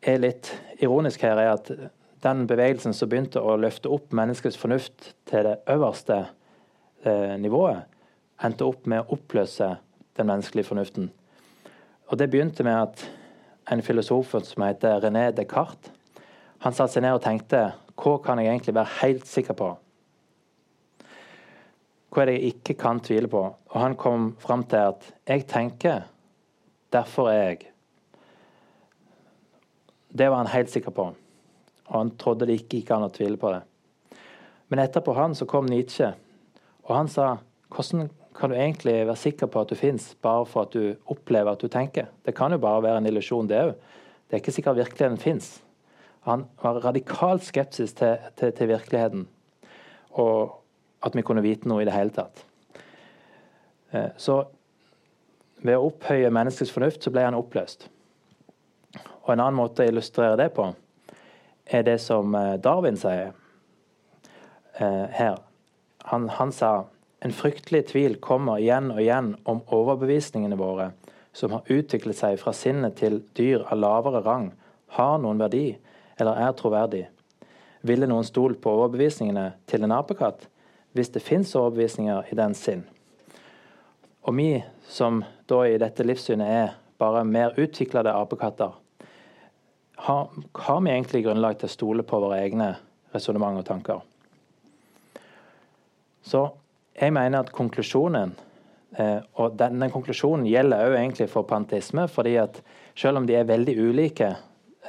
er 0.00 0.20
litt 0.20 0.50
ironisk 0.80 1.22
her, 1.24 1.40
er 1.40 1.54
at 1.54 1.70
den 2.24 2.44
bevegelsen 2.48 2.94
som 2.96 3.08
begynte 3.10 3.40
å 3.40 3.56
løfte 3.60 3.90
opp 3.92 4.12
menneskets 4.16 4.58
fornuft 4.60 5.12
til 5.28 5.46
det 5.48 5.56
øverste 5.72 6.18
eh, 7.04 7.36
nivået, 7.40 7.84
endte 8.44 8.68
opp 8.68 8.86
med 8.88 9.02
å 9.02 9.16
oppløse 9.16 9.74
den 10.20 10.30
menneskelige 10.30 10.68
fornuften. 10.68 11.10
Og 12.10 12.18
Det 12.18 12.30
begynte 12.30 12.64
med 12.66 12.76
at 12.76 13.04
en 13.70 13.82
filosof 13.82 14.34
som 14.44 14.62
heter 14.66 15.00
René 15.00 15.30
Descartes, 15.30 15.92
han 16.60 16.74
satte 16.76 16.92
seg 16.98 17.06
ned 17.06 17.16
og 17.16 17.22
tenkte 17.24 17.70
hva 18.00 18.18
kan 18.24 18.40
jeg 18.40 18.50
egentlig 18.50 18.74
være 18.76 18.98
helt 19.00 19.26
sikker 19.28 19.56
på? 19.56 19.70
Hva 22.10 22.22
er 22.22 22.28
det 22.28 22.36
jeg 22.36 22.54
ikke 22.54 22.74
kan 22.80 23.00
tvile 23.00 23.30
på? 23.30 23.42
Og 23.70 23.76
han 23.80 23.96
kom 23.96 24.32
fram 24.42 24.64
til 24.68 24.90
at 24.90 25.06
jeg 25.28 25.46
tenker, 25.48 26.02
derfor 26.92 27.30
er 27.30 27.42
jeg. 27.42 27.70
Det 30.10 30.30
var 30.30 30.42
han 30.42 30.52
helt 30.52 30.72
sikker 30.72 30.90
på. 30.90 31.10
Og 31.86 31.94
han 31.96 32.12
trodde 32.18 32.48
det 32.48 32.58
ikke 32.58 32.80
gikk 32.80 32.90
an 32.96 33.06
å 33.06 33.12
tvile 33.14 33.38
på 33.40 33.52
det. 33.54 33.60
Men 34.68 34.82
etterpå 34.84 35.14
han 35.14 35.34
så 35.34 35.46
kom 35.50 35.68
Nietzsche, 35.70 36.12
og 36.86 36.96
han 36.96 37.08
sa 37.10 37.36
hvordan 37.70 38.10
kan 38.40 38.50
du 38.50 38.56
egentlig 38.56 38.94
være 39.04 39.20
sikker 39.20 39.50
på 39.52 39.60
at 39.60 39.68
du 39.68 39.76
fins, 39.76 40.14
bare 40.22 40.46
for 40.48 40.64
at 40.64 40.72
du 40.72 40.94
opplever 41.12 41.52
at 41.52 41.60
du 41.60 41.68
tenker? 41.68 42.06
Det 42.24 42.32
kan 42.34 42.52
jo 42.52 42.58
bare 42.58 42.82
være 42.82 43.02
en 43.02 43.08
illusjon, 43.10 43.48
det 43.48 43.58
òg. 43.60 43.74
Det 44.30 44.36
er 44.36 44.40
ikke 44.40 44.54
sikkert 44.56 44.78
virkeligheten 44.78 45.18
fins. 45.20 45.48
Han 46.24 46.46
var 46.62 46.80
radikalt 46.84 47.44
skepsis 47.44 47.92
til, 47.92 48.16
til, 48.36 48.52
til, 48.52 48.68
virkeligheten, 48.68 49.26
og 50.10 50.56
at 51.04 51.16
vi 51.16 51.24
kunne 51.24 51.42
vite 51.44 51.68
noe 51.68 51.82
i 51.82 51.88
det 51.88 51.92
hele 51.92 52.14
tatt. 52.16 52.44
Eh, 53.92 54.08
så 54.16 54.38
ved 55.60 55.76
å 55.76 55.90
opphøye 55.90 56.30
menneskets 56.32 56.72
fornuft, 56.72 57.02
så 57.04 57.12
ble 57.12 57.26
han 57.26 57.36
oppløst. 57.36 57.88
Og 59.26 59.32
En 59.34 59.40
annen 59.40 59.58
måte 59.58 59.84
å 59.84 59.90
illustrere 59.90 60.38
det 60.40 60.48
på, 60.56 60.70
er 61.66 61.84
det 61.84 61.98
som 62.00 62.34
eh, 62.34 62.56
Darwin 62.56 62.96
sier 63.00 63.34
eh, 64.80 65.06
her. 65.18 65.36
Han, 66.08 66.28
han 66.40 66.52
sa 66.56 66.72
en 67.20 67.32
fryktelig 67.32 67.86
tvil 67.92 68.16
kommer 68.24 68.60
igjen 68.60 68.90
og 68.94 69.00
igjen 69.02 69.34
om 69.48 69.60
overbevisningene 69.68 70.56
våre, 70.56 70.90
som 71.36 71.52
har 71.52 71.68
utviklet 71.68 72.16
seg 72.16 72.38
fra 72.40 72.54
sinnet 72.56 72.96
til 72.98 73.20
dyr 73.36 73.66
av 73.68 73.78
lavere 73.78 74.22
rang, 74.24 74.50
har 74.96 75.18
noen 75.20 75.40
verdi 75.40 75.74
eller 76.20 76.40
er 76.40 76.54
troverdig. 76.56 77.04
Ville 77.86 78.08
noen 78.08 78.26
stolt 78.26 78.60
på 78.60 78.72
overbevisningene 78.72 79.52
til 79.70 79.84
en 79.84 79.94
apekatt, 79.96 80.48
hvis 80.96 81.12
det 81.14 81.22
fins 81.22 81.52
overbevisninger 81.56 82.32
i 82.32 82.38
den 82.38 82.56
sinn? 82.56 82.82
Og 84.26 84.36
vi 84.36 84.52
som 84.88 85.22
da 85.48 85.62
i 85.68 85.78
dette 85.80 86.04
livssynet 86.04 86.48
er 86.48 86.72
bare 87.00 87.24
mer 87.24 87.56
utviklede 87.60 88.12
apekatter, 88.12 88.72
har, 90.00 90.28
har 90.54 90.80
vi 90.80 90.90
egentlig 90.90 91.24
grunnlag 91.26 91.58
til 91.60 91.68
å 91.68 91.72
stole 91.72 92.04
på 92.08 92.20
våre 92.22 92.40
egne 92.40 92.72
resonnement 93.12 93.60
og 93.60 93.66
tanker? 93.68 94.00
Så 96.24 96.46
jeg 97.00 97.14
mener 97.16 97.40
at 97.40 97.52
konklusjonen 97.56 98.34
eh, 98.98 99.20
og 99.40 99.56
denne 99.60 99.88
konklusjonen 99.92 100.46
gjelder 100.48 100.90
òg 100.90 100.96
egentlig 100.98 101.28
for 101.32 101.48
panteisme, 101.48 102.06
fordi 102.12 102.36
at 102.42 102.60
selv 102.98 103.22
om 103.22 103.28
de 103.28 103.38
er 103.38 103.48
veldig 103.48 103.76
ulike, 103.80 104.34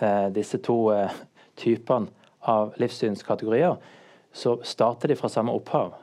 eh, 0.02 0.28
disse 0.36 0.60
to 0.66 0.78
eh, 0.96 1.20
typene 1.60 2.12
av 2.52 2.74
livssynskategorier, 2.82 3.78
så 4.34 4.58
starter 4.64 5.12
de 5.12 5.20
fra 5.20 5.30
samme 5.32 5.54
opphav. 5.56 5.94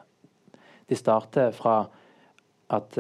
De 0.88 0.96
starter 0.96 1.52
fra 1.56 1.80
at 2.72 2.96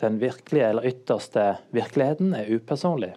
den 0.00 0.18
virkelige 0.20 0.66
eller 0.68 0.84
ytterste 0.88 1.46
virkeligheten 1.72 2.34
er 2.36 2.50
upersonlig. 2.52 3.14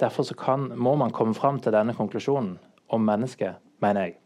Derfor 0.00 0.28
kan, 0.36 0.68
må 0.76 0.94
man 1.00 1.12
komme 1.12 1.34
fram 1.34 1.60
til 1.64 1.72
denne 1.72 1.96
konklusjonen 1.96 2.58
om 2.92 3.04
mennesket, 3.08 3.56
mener 3.80 4.08
jeg. 4.08 4.18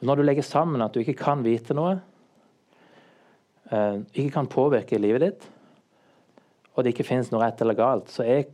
Når 0.00 0.16
du 0.16 0.24
legger 0.24 0.46
sammen 0.46 0.82
at 0.84 0.96
du 0.96 1.02
ikke 1.02 1.18
kan 1.20 1.44
vite 1.44 1.76
noe, 1.76 1.98
ikke 3.68 4.30
kan 4.32 4.48
påvirke 4.48 5.00
livet 5.00 5.24
ditt, 5.26 5.46
og 6.74 6.84
det 6.84 6.94
ikke 6.94 7.08
finnes 7.08 7.28
noe 7.32 7.42
rett 7.42 7.60
eller 7.60 7.76
galt, 7.76 8.10
så 8.12 8.24
er 8.24 8.46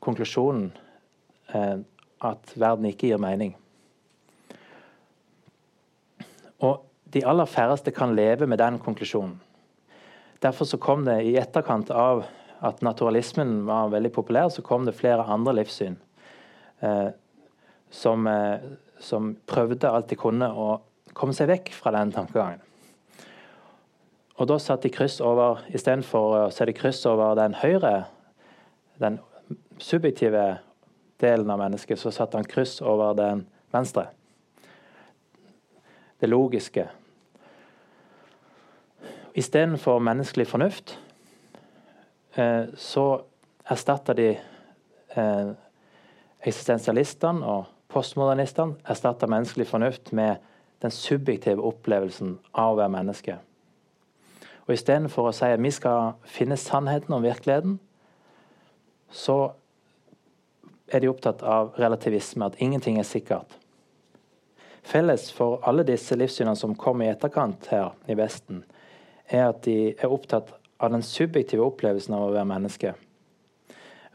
konklusjonen 0.00 0.70
eh, 1.54 1.76
at 2.24 2.54
verden 2.56 2.88
ikke 2.88 3.10
gir 3.10 3.20
mening. 3.22 3.52
Og 6.64 6.80
de 7.12 7.22
aller 7.28 7.48
færreste 7.48 7.92
kan 7.94 8.16
leve 8.16 8.48
med 8.48 8.58
den 8.58 8.80
konklusjonen. 8.82 9.36
Derfor 10.42 10.64
så 10.70 10.78
kom 10.78 11.04
det 11.06 11.20
i 11.26 11.36
etterkant 11.38 11.90
av 11.90 12.24
at 12.62 12.82
naturalismen 12.82 13.64
var 13.66 13.90
veldig 13.92 14.10
populær, 14.14 14.48
så 14.50 14.62
kom 14.62 14.86
det 14.86 14.96
flere 14.98 15.26
andre 15.26 15.54
livssyn 15.60 15.96
eh, 16.82 17.10
som, 17.90 18.26
eh, 18.26 18.64
som, 18.98 19.34
prøvde 19.46 19.90
alt 19.90 20.10
de 20.10 20.18
kunne 20.18 20.48
å 20.50 20.70
komme 21.14 21.34
seg 21.34 21.50
vekk 21.50 21.72
fra 21.74 21.94
den 21.94 22.14
tankegangen. 22.14 22.62
Og 24.38 24.46
da 24.46 24.58
satte 24.62 24.86
de 24.86 24.94
kryss 24.94 25.18
over 25.24 25.64
Istedenfor 25.74 26.34
å 26.36 26.42
sette 26.54 26.74
kryss 26.76 27.02
over 27.10 27.34
den 27.38 27.56
høyre, 27.58 28.06
den 29.02 29.18
subjektive 29.82 30.60
delen 31.18 31.50
av 31.50 31.58
mennesket, 31.58 31.98
så 31.98 32.12
satte 32.14 32.38
han 32.38 32.46
kryss 32.46 32.78
over 32.82 33.16
den 33.18 33.44
venstre. 33.74 34.06
Det 36.18 36.30
logiske. 36.30 36.86
Istedenfor 39.38 39.98
menneskelig 40.02 40.46
fornuft, 40.50 40.98
eh, 42.34 42.70
så 42.74 43.22
erstatta 43.70 44.14
de 44.14 44.30
eh, 45.14 45.50
eksistensialistene 46.42 47.46
og 47.46 47.66
postmodernistene 47.88 48.78
erstatta 48.86 49.26
menneskelig 49.30 49.66
fornuft 49.66 50.12
med 50.12 50.42
den 50.82 50.94
subjektive 50.94 51.62
opplevelsen 51.62 52.38
av 52.54 52.74
å 52.74 52.80
være 52.82 52.94
menneske. 52.94 53.38
Og 54.68 54.74
Istedenfor 54.76 55.30
å 55.30 55.32
si 55.32 55.48
at 55.48 55.62
vi 55.64 55.70
skal 55.72 56.18
finne 56.28 56.58
sannheten 56.60 57.14
om 57.16 57.24
virkeligheten, 57.24 57.78
så 59.08 59.54
er 60.92 61.00
de 61.00 61.08
opptatt 61.08 61.40
av 61.42 61.72
relativisme, 61.80 62.44
at 62.44 62.60
ingenting 62.60 62.98
er 63.00 63.08
sikkert. 63.08 63.56
Felles 64.84 65.30
for 65.32 65.62
alle 65.68 65.84
disse 65.88 66.16
livssynene 66.16 66.56
som 66.56 66.76
kom 66.76 67.02
i 67.02 67.08
etterkant 67.08 67.66
her 67.72 67.96
i 68.08 68.16
Vesten, 68.16 68.62
er 69.28 69.48
at 69.50 69.64
de 69.64 69.94
er 69.96 70.12
opptatt 70.12 70.52
av 70.80 70.92
den 70.92 71.04
subjektive 71.04 71.64
opplevelsen 71.64 72.14
av 72.16 72.28
å 72.28 72.32
være 72.36 72.48
menneske. 72.48 72.94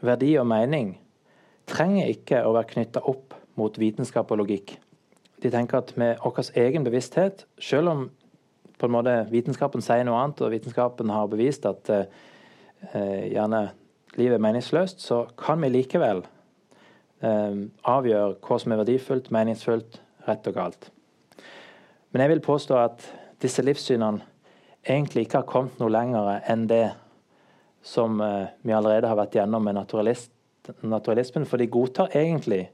Verdi 0.04 0.32
og 0.38 0.48
mening 0.50 0.96
trenger 1.70 2.10
ikke 2.10 2.42
å 2.46 2.54
være 2.56 2.72
knytta 2.74 3.04
opp 3.10 3.34
mot 3.58 3.78
vitenskap 3.78 4.30
og 4.30 4.42
logikk. 4.42 4.76
De 5.42 5.50
tenker 5.52 5.82
at 5.82 5.94
med 6.00 6.18
vår 6.22 6.50
egen 6.62 6.86
bevissthet, 6.86 7.44
selv 7.60 7.92
om 7.92 8.06
på 8.78 8.88
en 8.88 8.94
måte 8.94 9.16
vitenskapen 9.30 9.84
sier 9.84 10.04
noe 10.06 10.18
annet, 10.20 10.42
og 10.42 10.52
vitenskapen 10.54 11.12
har 11.14 11.30
bevist 11.30 11.66
at 11.68 11.90
eh, 11.92 12.06
eh, 12.92 13.32
gjerne 13.34 13.68
livet 14.18 14.38
er 14.38 14.42
meningsløst, 14.42 15.02
så 15.02 15.24
kan 15.38 15.62
vi 15.62 15.72
likevel 15.72 16.24
eh, 17.24 17.62
avgjøre 17.90 18.36
hva 18.44 18.60
som 18.60 18.74
er 18.74 18.82
verdifullt, 18.82 19.30
meningsfullt, 19.34 20.00
rett 20.28 20.50
og 20.50 20.56
galt. 20.56 20.90
Men 22.12 22.24
jeg 22.24 22.34
vil 22.34 22.44
påstå 22.46 22.78
at 22.78 23.08
disse 23.42 23.62
livssynene 23.64 24.22
egentlig 24.84 25.26
ikke 25.26 25.42
har 25.42 25.48
kommet 25.48 25.80
noe 25.80 25.92
lenger 25.92 26.44
enn 26.50 26.68
det 26.70 26.86
som 27.84 28.20
eh, 28.20 28.46
vi 28.62 28.72
allerede 28.72 29.10
har 29.10 29.18
vært 29.18 29.36
gjennom 29.36 29.64
med 29.64 29.76
naturalist, 29.76 30.32
naturalismen, 30.80 31.44
for 31.44 31.60
de 31.60 31.68
godtar 31.68 32.14
egentlig 32.16 32.68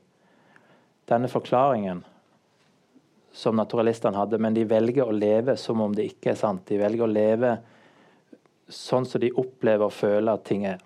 denne 1.11 1.31
forklaringen 1.31 2.05
som 3.33 3.57
naturalistene 3.57 4.19
hadde, 4.19 4.39
men 4.43 4.55
de 4.55 4.65
velger 4.69 5.07
å 5.07 5.15
leve 5.15 5.57
som 5.57 5.81
om 5.81 5.95
det 5.95 6.09
ikke 6.11 6.33
er 6.33 6.41
sant. 6.41 6.65
De 6.67 6.79
velger 6.81 7.07
å 7.07 7.11
leve 7.11 7.55
sånn 8.71 9.07
som 9.07 9.23
de 9.23 9.33
opplever 9.39 9.87
og 9.87 9.95
føler 9.95 10.33
at 10.33 10.47
ting 10.47 10.67
er, 10.67 10.81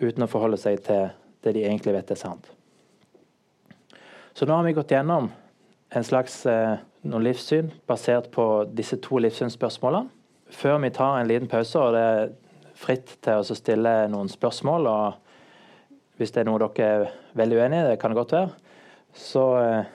uten 0.00 0.24
å 0.24 0.30
forholde 0.30 0.58
seg 0.60 0.80
til 0.86 1.10
det 1.44 1.54
de 1.56 1.64
egentlig 1.66 1.94
vet 1.96 2.12
er 2.14 2.20
sant. 2.20 2.50
Så 4.32 4.46
nå 4.46 4.54
har 4.54 4.64
vi 4.64 4.76
gått 4.76 4.92
gjennom 4.94 5.28
en 5.90 6.06
slags 6.06 6.44
eh, 6.46 6.78
noen 7.02 7.26
livssyn 7.26 7.70
basert 7.88 8.30
på 8.34 8.46
disse 8.76 9.00
to 9.02 9.18
livssynsspørsmålene. 9.24 10.10
Før 10.50 10.78
vi 10.82 10.90
tar 10.94 11.18
en 11.18 11.28
liten 11.30 11.50
pause, 11.50 11.78
og 11.78 11.94
det 11.94 12.02
er 12.02 12.32
fritt 12.78 13.16
til 13.22 13.42
å 13.42 13.56
stille 13.56 13.92
noen 14.10 14.30
spørsmål 14.30 14.88
og 14.90 15.26
Hvis 16.20 16.34
det 16.34 16.42
er 16.42 16.48
noe 16.50 16.60
dere 16.60 16.84
er 16.84 17.12
veldig 17.32 17.56
uenig 17.56 17.76
i, 17.78 17.84
det 17.88 17.94
kan 17.96 18.12
det 18.12 18.18
godt 18.18 18.32
være, 18.34 18.48
så 19.16 19.44
eh, 19.56 19.86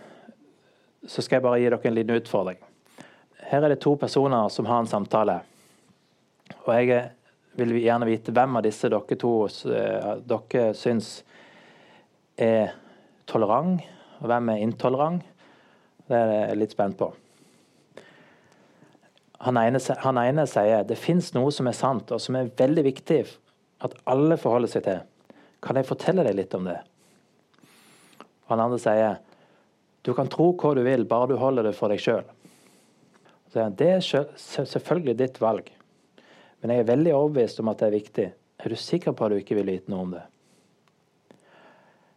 så 1.08 1.22
skal 1.22 1.38
jeg 1.38 1.46
bare 1.46 1.60
gi 1.62 1.70
dere 1.70 1.90
en 1.90 1.98
liten 1.98 2.18
utfordring. 2.20 2.58
Her 3.46 3.66
er 3.66 3.74
det 3.74 3.82
to 3.84 3.96
personer 4.00 4.50
som 4.50 4.66
har 4.70 4.82
en 4.82 4.90
samtale. 4.90 5.40
Og 6.66 6.72
jeg 6.74 7.04
vil 7.56 7.76
gjerne 7.80 8.08
vite 8.10 8.34
hvem 8.36 8.58
av 8.58 8.66
disse 8.66 8.90
dere 8.92 9.20
to 9.22 9.34
eh, 9.46 10.10
dere 10.26 10.72
syns 10.78 11.20
er 12.38 12.74
tolerant, 13.30 13.84
og 14.20 14.28
hvem 14.32 14.52
er 14.54 14.66
intolerant. 14.66 15.24
Det 16.06 16.18
er 16.18 16.34
jeg 16.34 16.60
litt 16.60 16.76
spent 16.76 16.98
på. 17.00 17.14
han 19.46 19.58
ene, 19.58 19.80
han 20.02 20.18
ene 20.18 20.46
sier 20.50 20.84
det 20.88 20.98
fins 20.98 21.34
noe 21.36 21.52
som 21.54 21.68
er 21.70 21.78
sant, 21.78 22.12
og 22.12 22.22
som 22.22 22.38
er 22.38 22.52
veldig 22.58 22.84
viktig 22.86 23.20
at 23.86 23.96
alle 24.10 24.38
forholder 24.42 24.72
seg 24.72 24.86
til. 24.86 25.02
Kan 25.62 25.78
jeg 25.78 25.90
fortelle 25.90 26.26
deg 26.26 26.38
litt 26.38 26.54
om 26.58 26.66
det? 26.70 26.80
Og 28.46 28.54
han 28.54 28.64
andre 28.68 28.80
sier 28.82 29.20
du 30.06 30.14
kan 30.14 30.30
tro 30.30 30.52
hva 30.54 30.76
du 30.78 30.84
vil, 30.86 31.08
bare 31.10 31.32
du 31.34 31.40
holder 31.42 31.66
det 31.66 31.74
for 31.78 31.90
deg 31.90 32.02
sjøl. 32.02 32.26
Det 33.56 33.88
er 33.88 34.04
selvfølgelig 34.04 35.16
ditt 35.18 35.40
valg, 35.42 35.72
men 36.62 36.74
jeg 36.74 36.84
er 36.84 36.90
veldig 36.92 37.14
overbevist 37.16 37.62
om 37.64 37.72
at 37.72 37.82
det 37.82 37.88
er 37.88 37.96
viktig. 37.96 38.26
Er 38.60 38.72
du 38.72 38.78
sikker 38.80 39.16
på 39.16 39.26
at 39.26 39.34
du 39.34 39.40
ikke 39.40 39.58
vil 39.58 39.72
vite 39.72 39.92
noe 39.92 40.04
om 40.04 40.14
det? 40.14 40.24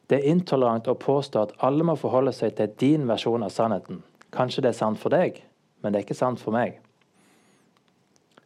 Det 0.09 0.18
er 0.18 0.31
intolerant 0.33 0.88
å 0.88 0.96
påstå 0.98 1.40
at 1.42 1.55
alle 1.64 1.85
må 1.85 1.94
forholde 2.01 2.33
seg 2.33 2.55
til 2.57 2.72
din 2.81 3.05
versjon 3.09 3.44
av 3.44 3.53
sannheten. 3.53 4.03
Kanskje 4.35 4.64
det 4.64 4.72
er 4.72 4.79
sant 4.81 5.01
for 5.01 5.12
deg, 5.12 5.42
men 5.81 5.92
det 5.92 6.01
er 6.01 6.07
ikke 6.07 6.16
sant 6.18 6.40
for 6.40 6.57
meg. 6.57 6.81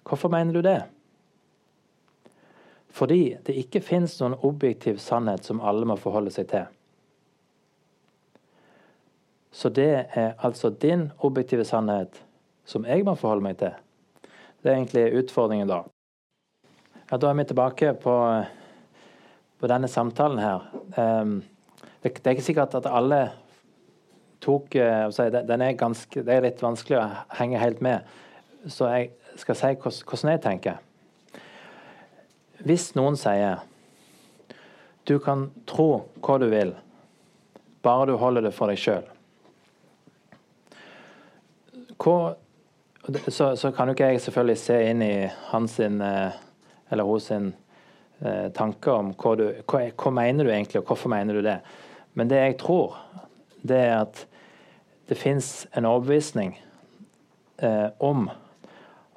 Hvorfor 0.03 0.31
mener 0.31 0.55
du 0.55 0.63
det? 0.67 0.81
Fordi 2.93 3.39
det 3.47 3.57
ikke 3.57 3.83
finnes 3.83 4.19
noen 4.21 4.37
objektiv 4.45 4.99
sannhet 5.01 5.47
som 5.47 5.63
alle 5.65 5.87
må 5.89 5.97
forholde 5.97 6.35
seg 6.35 6.51
til. 6.51 6.67
Så 9.53 9.69
det 9.69 10.07
er 10.17 10.33
altså 10.41 10.71
din 10.71 11.11
objektive 11.21 11.65
sannhet 11.69 12.23
som 12.65 12.87
jeg 12.89 13.05
må 13.05 13.15
forholde 13.19 13.45
meg 13.45 13.59
til. 13.61 13.75
Det 14.63 14.71
er 14.71 14.79
egentlig 14.79 15.23
utfordringen 15.23 15.69
da. 15.69 15.83
Ja, 17.11 17.19
da 17.21 17.29
er 17.29 17.37
vi 17.37 17.45
tilbake 17.45 17.93
på, 18.01 18.15
på 19.61 19.69
denne 19.69 19.89
samtalen 19.93 20.41
her. 20.41 20.69
Um, 20.97 21.43
det, 22.03 22.15
det, 22.15 22.27
er 22.27 22.37
ikke 22.37 22.47
sikkert 22.47 22.77
at 22.79 22.89
alle 22.89 23.21
tok 24.41 24.73
uh, 24.79 25.11
den 25.49 25.67
er 25.67 25.77
ganske, 25.77 26.23
Det 26.23 26.33
er 26.33 26.47
litt 26.47 26.63
vanskelig 26.63 27.03
å 27.03 27.11
henge 27.37 27.61
helt 27.61 27.83
med. 27.85 28.09
Så 28.65 28.89
jeg 28.89 29.11
skal 29.37 29.59
si 29.59 29.75
hvordan 29.83 30.33
jeg 30.33 30.43
tenker. 30.47 30.81
Hvis 32.63 32.93
noen 32.95 33.19
sier 33.19 33.61
du 35.05 35.19
kan 35.19 35.49
tro 35.67 36.07
hva 36.23 36.39
du 36.39 36.47
vil, 36.49 36.77
bare 37.83 38.07
du 38.07 38.17
holder 38.17 38.47
det 38.47 38.55
for 38.55 38.71
deg 38.71 38.79
sjøl. 38.79 39.03
Så, 43.29 43.57
så, 43.57 43.71
kan 43.75 43.89
jo 43.89 43.97
ikke 43.97 44.13
jeg 44.13 44.21
selvfølgelig 44.23 44.59
se 44.59 44.77
inn 44.91 45.03
i 45.03 45.15
hans 45.51 45.79
eh, 45.81 46.35
eller 46.91 47.05
hos 47.05 47.31
sin 47.31 47.49
eh, 48.21 48.49
tanke 48.55 48.93
om 48.95 49.11
hva, 49.19 49.33
du, 49.39 49.49
hva, 49.67 49.81
hva 49.91 50.13
mener 50.15 50.47
du 50.47 50.53
egentlig, 50.53 50.81
og 50.81 50.87
hvorfor 50.87 51.11
mener 51.11 51.35
du 51.35 51.43
det. 51.43 51.59
Men 52.15 52.31
det 52.31 52.39
jeg 52.39 52.59
tror, 52.63 52.99
det 53.63 53.79
er 53.79 53.97
at 54.05 54.27
det 55.09 55.19
fins 55.19 55.67
en 55.77 55.89
overbevisning 55.89 56.55
eh, 57.59 57.89
om 57.99 58.29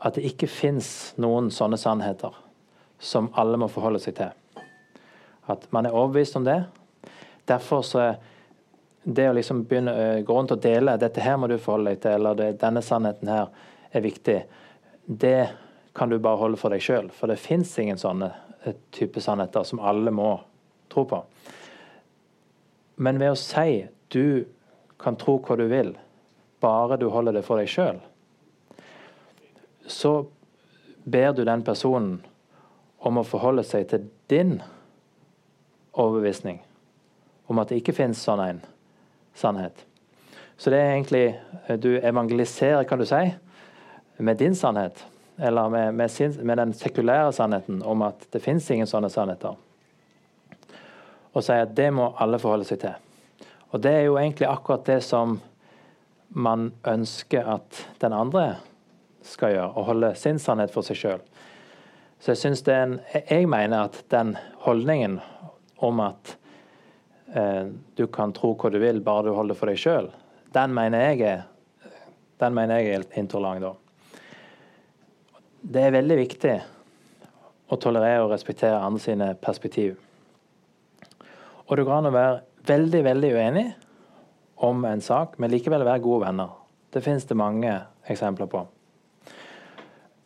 at 0.05 0.17
det 0.17 0.25
ikke 0.31 0.49
fins 0.49 0.89
noen 1.21 1.51
sånne 1.53 1.77
sannheter 1.79 2.33
som 2.99 3.29
alle 3.37 3.59
må 3.61 3.69
forholde 3.71 4.01
seg 4.01 4.17
til. 4.17 4.63
At 5.51 5.67
man 5.75 5.85
er 5.85 5.93
overbevist 5.93 6.37
om 6.39 6.45
det. 6.45 6.63
Derfor 7.47 7.85
så 7.85 8.01
er 8.01 8.15
det 9.05 9.27
å 9.29 9.33
liksom 9.37 9.63
begynne 9.69 10.23
gå 10.25 10.33
rundt 10.33 10.55
og 10.55 10.61
dele 10.61 10.97
'dette 10.97 11.21
her 11.21 11.37
må 11.37 11.47
du 11.47 11.57
forholde 11.57 11.93
deg 11.93 12.01
til', 12.01 12.15
eller 12.15 12.53
'denne 12.53 12.81
sannheten 12.81 13.29
her 13.29 13.47
er 13.93 14.01
viktig', 14.01 14.43
det 15.05 15.49
kan 15.93 16.09
du 16.09 16.19
bare 16.19 16.37
holde 16.37 16.57
for 16.57 16.69
deg 16.69 16.81
sjøl. 16.81 17.11
For 17.11 17.27
det 17.27 17.39
fins 17.39 17.77
ingen 17.79 17.97
sånne 17.97 18.31
type 18.91 19.21
sannheter 19.21 19.63
som 19.63 19.79
alle 19.79 20.11
må 20.11 20.39
tro 20.89 21.05
på. 21.05 21.23
Men 22.97 23.19
ved 23.19 23.31
å 23.31 23.37
si 23.37 23.87
'du 24.09 24.45
kan 24.99 25.15
tro 25.15 25.37
hva 25.39 25.57
du 25.57 25.67
vil', 25.67 25.95
bare 26.59 26.97
du 26.97 27.09
holder 27.09 27.33
det 27.33 27.45
for 27.45 27.57
deg 27.57 27.67
sjøl, 27.67 27.99
så 29.87 30.25
ber 31.05 31.33
du 31.33 31.43
den 31.45 31.61
personen 31.61 32.23
om 32.99 33.17
å 33.17 33.23
forholde 33.23 33.63
seg 33.63 33.87
til 33.87 34.09
din 34.27 34.61
overbevisning 35.93 36.59
om 37.45 37.59
at 37.59 37.69
det 37.69 37.77
ikke 37.77 37.93
finnes 37.93 38.17
sånn 38.17 38.41
en 38.41 38.61
sannhet. 39.35 39.85
Så 40.57 40.71
det 40.71 40.79
er 40.79 40.93
egentlig 40.93 41.25
eh, 41.67 41.77
Du 41.79 41.97
evangeliserer, 41.99 42.83
kan 42.83 42.99
du 42.99 43.05
si, 43.05 43.33
med 44.17 44.37
din 44.37 44.55
sannhet. 44.55 45.05
Eller 45.37 45.69
med, 45.69 45.93
med, 45.93 46.11
sin, 46.11 46.31
med 46.47 46.57
den 46.57 46.73
sekulære 46.73 47.33
sannheten 47.33 47.83
om 47.83 48.01
at 48.01 48.27
det 48.31 48.39
finnes 48.39 48.69
ingen 48.71 48.87
sånne 48.87 49.09
sannheter. 49.11 49.57
Og 51.35 51.43
sier 51.43 51.65
at 51.65 51.75
det 51.75 51.89
må 51.91 52.13
alle 52.23 52.39
forholde 52.39 52.67
seg 52.67 52.79
til. 52.85 52.95
Og 53.75 53.83
det 53.83 53.91
er 53.91 54.05
jo 54.07 54.15
egentlig 54.15 54.47
akkurat 54.47 54.85
det 54.87 55.01
som 55.03 55.41
man 56.29 56.69
ønsker 56.87 57.47
at 57.57 57.81
den 57.99 58.15
andre 58.15 58.55
skal 59.25 59.51
gjøre. 59.57 59.73
Å 59.75 59.85
holde 59.89 60.13
sin 60.19 60.39
sannhet 60.39 60.71
for 60.71 60.87
seg 60.87 60.99
sjøl. 61.01 61.25
Så 62.23 62.31
jeg 62.31 62.41
synes 62.45 62.63
det 62.63 62.73
er 62.73 62.85
en, 62.85 62.95
jeg 63.27 63.49
mener 63.51 63.89
at 63.89 63.99
den 64.11 64.37
holdningen 64.63 65.19
om 65.83 65.99
at 65.99 66.37
du 67.35 68.05
kan 68.07 68.31
tro 68.31 68.53
hva 68.55 68.69
du 68.71 68.77
vil, 68.79 69.01
bare 69.03 69.27
du 69.27 69.35
holder 69.35 69.57
for 69.59 69.67
deg 69.67 69.79
sjøl, 69.81 70.07
den 70.55 70.71
mener 70.75 71.03
jeg 71.09 71.25
er 71.27 71.43
den 72.39 72.55
mener 72.55 72.81
jeg 72.81 72.95
er 72.95 73.19
intolerant. 73.19 73.61
da. 73.61 73.73
Det 75.61 75.81
er 75.81 75.95
veldig 75.95 76.17
viktig 76.19 76.55
å 77.71 77.77
tolerere 77.81 78.25
og 78.25 78.33
respektere 78.33 78.81
andre 78.81 79.01
sine 79.01 79.29
perspektiv. 79.41 79.95
Og 81.65 81.77
det 81.77 81.85
går 81.87 81.97
an 81.97 82.11
å 82.11 82.13
være 82.13 82.41
veldig, 82.67 83.01
veldig 83.07 83.31
uenig 83.33 83.65
om 84.65 84.85
en 84.85 85.01
sak, 85.01 85.39
men 85.39 85.51
likevel 85.51 85.85
være 85.85 86.03
gode 86.03 86.27
venner. 86.27 86.51
Det 86.93 87.01
finnes 87.03 87.25
det 87.25 87.39
mange 87.39 87.71
eksempler 88.11 88.49
på. 88.51 88.65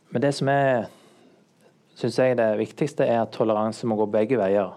Men 0.10 0.26
det 0.26 0.34
som 0.36 0.50
er 0.52 0.90
syns 2.00 2.18
jeg 2.20 2.38
det 2.40 2.52
viktigste 2.60 3.06
er 3.06 3.22
at 3.22 3.34
toleranse 3.36 3.88
må 3.88 3.98
gå 4.00 4.08
begge 4.12 4.38
veier. 4.40 4.74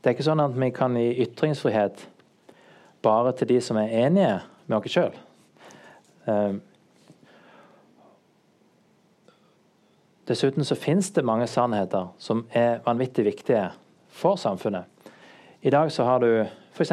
Det 0.00 0.08
er 0.08 0.16
ikke 0.16 0.24
sånn 0.30 0.40
at 0.40 0.56
vi 0.56 0.70
kan 0.72 0.96
gi 0.96 1.08
ytringsfrihet 1.26 2.06
bare 3.04 3.34
til 3.36 3.50
de 3.52 3.58
som 3.64 3.76
er 3.80 3.92
enige 4.06 4.38
med 4.66 4.78
oss 4.78 4.94
sjøl. 4.94 5.12
Ehm, 6.28 6.60
dessuten 10.28 10.64
så 10.64 10.78
finnes 10.78 11.10
det 11.12 11.26
mange 11.26 11.48
sannheter 11.50 12.08
som 12.22 12.46
er 12.56 12.80
vanvittig 12.86 13.26
viktige 13.28 13.66
for 14.08 14.40
samfunnet. 14.40 14.88
I 15.60 15.72
dag 15.74 15.92
så 15.92 16.08
har 16.08 16.24
du 16.24 16.46
f.eks. 16.72 16.92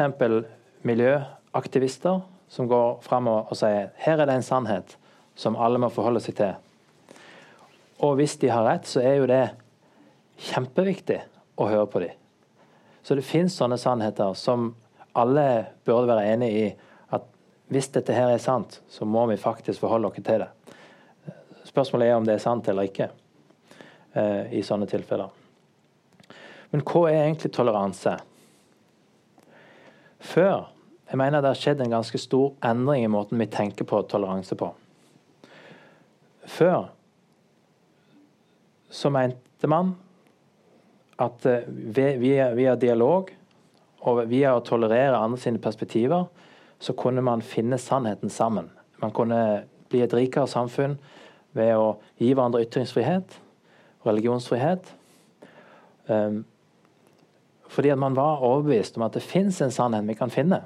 miljøaktivister 0.84 2.20
som 2.48 2.68
går 2.68 3.00
fram 3.04 3.28
og, 3.28 3.48
og 3.48 3.56
sier 3.56 3.88
her 4.04 4.20
er 4.20 4.28
det 4.28 4.36
en 4.36 4.44
sannhet 4.44 4.96
som 5.38 5.56
alle 5.56 5.80
må 5.80 5.88
forholde 5.92 6.20
seg 6.20 6.36
til. 6.36 6.54
Og 8.04 8.18
hvis 8.20 8.36
de 8.42 8.52
har 8.52 8.66
rett, 8.66 8.86
så 8.86 9.00
er 9.00 9.18
jo 9.18 9.28
det 9.30 9.44
kjempeviktig 10.50 11.22
å 11.58 11.66
høre 11.70 11.88
på 11.90 12.04
dem. 12.04 12.27
Så 13.08 13.16
det 13.16 13.22
fins 13.24 13.54
sånne 13.56 13.78
sannheter 13.80 14.34
som 14.36 14.74
alle 15.16 15.42
burde 15.88 16.10
være 16.10 16.26
enig 16.28 16.48
i. 16.52 16.64
At 17.16 17.22
hvis 17.72 17.86
dette 17.94 18.12
her 18.12 18.28
er 18.28 18.42
sant, 18.42 18.82
så 18.92 19.06
må 19.08 19.22
vi 19.30 19.38
faktisk 19.40 19.80
forholde 19.80 20.10
oss 20.10 20.18
til 20.20 20.42
det. 20.42 20.48
Spørsmålet 21.64 22.10
er 22.10 22.18
om 22.18 22.26
det 22.28 22.34
er 22.34 22.42
sant 22.42 22.68
eller 22.68 22.84
ikke 22.84 23.06
eh, 24.12 24.52
i 24.52 24.60
sånne 24.60 24.84
tilfeller. 24.90 25.32
Men 26.68 26.84
hva 26.84 27.06
er 27.08 27.22
egentlig 27.22 27.48
toleranse? 27.56 28.12
Før 30.20 30.68
jeg 31.08 31.16
mener 31.16 31.40
det 31.40 31.54
har 31.54 31.62
skjedd 31.62 31.80
en 31.80 31.94
ganske 31.96 32.20
stor 32.20 32.58
endring 32.60 33.06
i 33.06 33.14
måten 33.14 33.40
vi 33.40 33.48
tenker 33.48 33.88
på 33.88 34.02
toleranse 34.12 34.58
på. 34.60 34.68
Før 36.44 36.90
så 38.92 39.08
mente 39.16 39.72
man 39.72 39.94
at 41.18 41.46
eh, 41.46 41.66
via, 41.66 42.50
via, 42.54 42.76
dialog 42.76 43.32
og 44.06 44.20
via 44.30 44.54
å 44.54 44.62
tolerere 44.64 45.18
andre 45.18 45.40
sine 45.42 45.62
perspektiver, 45.62 46.28
så 46.78 46.94
kunne 46.94 47.24
man 47.26 47.42
finne 47.42 47.78
sannheten 47.82 48.30
sammen. 48.30 48.70
Man 49.02 49.14
kunne 49.14 49.40
bli 49.90 50.04
et 50.04 50.14
rikere 50.14 50.46
samfunn 50.50 50.94
ved 51.58 51.74
å 51.74 51.96
gi 52.20 52.30
hverandre 52.30 52.62
ytringsfrihet, 52.62 53.34
religionsfrihet. 54.06 54.92
Um, 56.06 56.44
fordi 57.68 57.90
at 57.92 58.00
man 58.00 58.16
var 58.16 58.44
overbevist 58.46 58.96
om 58.96 59.04
at 59.08 59.18
det 59.18 59.26
fins 59.26 59.58
en 59.60 59.74
sannhet 59.74 60.06
vi 60.06 60.16
kan 60.16 60.32
finne 60.32 60.62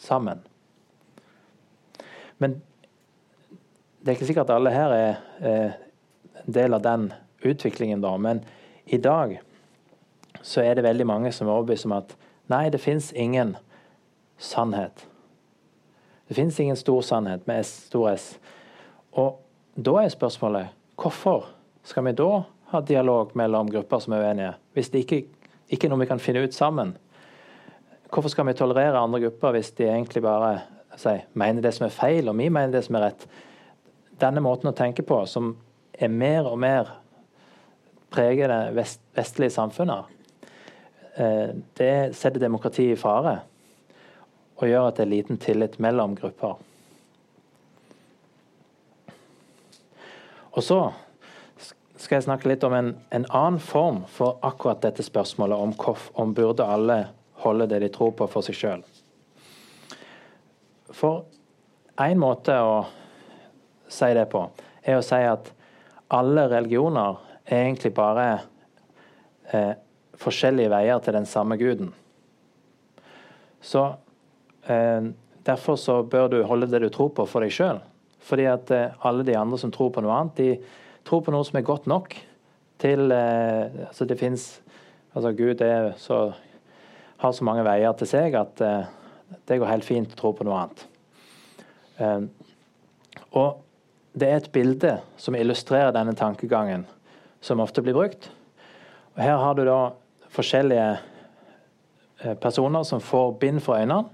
sammen. 0.00 0.40
Men 2.40 2.56
det 4.00 4.10
er 4.10 4.16
ikke 4.16 4.30
sikkert 4.32 4.48
at 4.48 4.56
alle 4.56 4.72
her 4.74 4.96
er, 4.96 5.20
er 5.44 5.76
en 6.42 6.56
del 6.56 6.76
av 6.76 6.82
den 6.84 7.10
utviklingen, 7.44 8.02
da. 8.02 8.16
Men 8.16 8.42
i 8.84 8.98
dag 9.00 9.38
så 10.44 10.62
er 10.64 10.76
det 10.76 10.84
veldig 10.84 11.06
mange 11.08 11.32
som 11.32 11.48
er 11.48 11.56
overbevist 11.56 11.88
om 11.88 11.96
at 11.96 12.12
nei, 12.52 12.68
det 12.70 12.82
fins 12.82 13.10
ingen 13.16 13.54
sannhet. 14.36 15.06
Det 16.28 16.36
fins 16.36 16.58
ingen 16.60 16.76
stor 16.76 17.00
sannhet 17.04 17.46
med 17.48 17.64
S, 17.64 17.72
stor 17.88 18.10
S. 18.12 18.26
Og 19.16 19.40
da 19.74 19.96
er 20.02 20.12
spørsmålet 20.12 20.74
hvorfor 21.00 21.48
skal 21.84 22.06
vi 22.08 22.16
da 22.16 22.44
ha 22.72 22.82
dialog 22.84 23.32
mellom 23.38 23.70
grupper 23.72 24.02
som 24.04 24.16
er 24.16 24.28
uenige, 24.28 24.52
hvis 24.76 24.92
det 24.92 25.04
ikke, 25.04 25.22
ikke 25.72 25.88
er 25.88 25.94
noe 25.94 26.04
vi 26.04 26.10
kan 26.10 26.22
finne 26.22 26.44
ut 26.44 26.56
sammen? 26.56 26.94
Hvorfor 28.12 28.30
skal 28.30 28.46
vi 28.48 28.56
tolerere 28.58 29.00
andre 29.00 29.24
grupper 29.26 29.56
hvis 29.56 29.72
de 29.78 29.88
egentlig 29.88 30.22
bare 30.24 30.58
sier, 31.00 31.24
mener 31.34 31.64
det 31.64 31.74
som 31.74 31.88
er 31.88 31.96
feil, 31.96 32.28
og 32.30 32.38
vi 32.38 32.46
mener 32.52 32.76
det 32.76 32.84
som 32.86 33.00
er 33.00 33.08
rett? 33.08 33.26
denne 34.20 34.42
måten 34.44 34.70
å 34.70 34.76
tenke 34.76 35.04
på, 35.06 35.22
som 35.26 35.54
er 35.92 36.12
mer 36.12 36.48
og 36.48 36.58
mer 36.60 36.90
preger 38.14 38.50
det 38.50 38.74
vest, 38.76 39.02
vestlige 39.16 39.54
samfunnet, 39.56 40.10
det 41.14 42.16
setter 42.18 42.42
demokratiet 42.42 42.96
i 42.96 42.98
fare 42.98 43.36
og 44.54 44.66
gjør 44.66 44.88
at 44.88 44.98
det 44.98 45.04
er 45.04 45.10
liten 45.12 45.38
tillit 45.38 45.76
mellom 45.82 46.14
grupper. 46.18 46.56
Og 50.54 50.62
så 50.62 50.78
skal 51.98 52.18
jeg 52.18 52.26
snakke 52.28 52.50
litt 52.50 52.64
om 52.66 52.74
en, 52.76 52.90
en 53.10 53.26
annen 53.30 53.60
form 53.62 54.02
for 54.10 54.38
akkurat 54.46 54.82
dette 54.84 55.02
spørsmålet 55.02 55.58
om, 55.58 55.72
om 56.20 56.34
burde 56.34 56.66
alle 56.66 56.98
holde 57.42 57.66
det 57.70 57.80
de 57.82 57.90
tror 57.92 58.14
på, 58.16 58.28
for 58.30 58.46
seg 58.46 58.58
sjøl. 58.58 58.84
For 60.94 61.24
én 62.00 62.20
måte 62.20 62.54
å 62.54 62.84
si 63.90 64.10
det 64.14 64.28
på, 64.30 64.46
er 64.84 65.00
å 65.00 65.04
si 65.04 65.18
at 65.26 65.50
alle 66.14 66.46
religioner 66.52 67.18
er 67.44 67.64
egentlig 67.64 67.94
bare 67.96 68.26
eh, 69.50 69.74
forskjellige 70.24 70.72
veier 70.72 71.02
til 71.04 71.16
den 71.16 71.28
samme 71.28 71.58
guden. 71.60 71.92
Så 73.64 73.92
eh, 74.68 75.12
Derfor 75.44 75.76
så 75.76 75.98
bør 76.02 76.30
du 76.32 76.38
holde 76.48 76.70
det 76.72 76.80
du 76.80 76.88
tror 76.88 77.10
på, 77.12 77.26
for 77.28 77.44
deg 77.44 77.52
sjøl. 77.52 77.82
Fordi 78.24 78.46
at 78.48 78.70
eh, 78.72 78.94
alle 79.04 79.26
de 79.26 79.36
andre 79.36 79.58
som 79.60 79.72
tror 79.72 79.90
på 79.92 80.00
noe 80.00 80.14
annet, 80.16 80.38
de 80.40 81.04
tror 81.04 81.20
på 81.24 81.34
noe 81.34 81.44
som 81.44 81.58
er 81.60 81.66
godt 81.68 81.88
nok 81.90 82.16
til 82.80 83.12
eh, 83.12 83.84
Altså 83.88 84.08
det 84.08 84.18
fins 84.20 84.46
Altså 85.14 85.30
Gud 85.36 85.60
er 85.62 85.92
så, 86.00 86.32
har 87.22 87.32
så 87.32 87.44
mange 87.46 87.62
veier 87.66 87.92
til 88.00 88.08
seg 88.10 88.34
at 88.34 88.62
eh, 88.64 88.88
det 89.46 89.60
går 89.60 89.70
helt 89.70 89.86
fint 89.86 90.10
å 90.10 90.18
tro 90.18 90.32
på 90.34 90.46
noe 90.46 90.56
annet. 90.58 90.80
Eh, 92.02 92.24
og 93.38 93.60
det 94.18 94.30
er 94.30 94.40
et 94.40 94.50
bilde 94.54 94.96
som 95.18 95.36
illustrerer 95.38 95.94
denne 95.94 96.16
tankegangen, 96.18 96.82
som 97.38 97.62
ofte 97.62 97.82
blir 97.82 97.94
brukt. 97.94 98.26
Og 99.14 99.22
Her 99.22 99.38
har 99.38 99.54
du 99.54 99.62
da 99.68 99.78
forskjellige 100.34 100.88
eh, 102.24 102.34
personer 102.42 102.82
som 102.82 103.00
får 103.00 103.32
bind 103.40 103.62
for 103.62 103.78
øynene. 103.78 104.04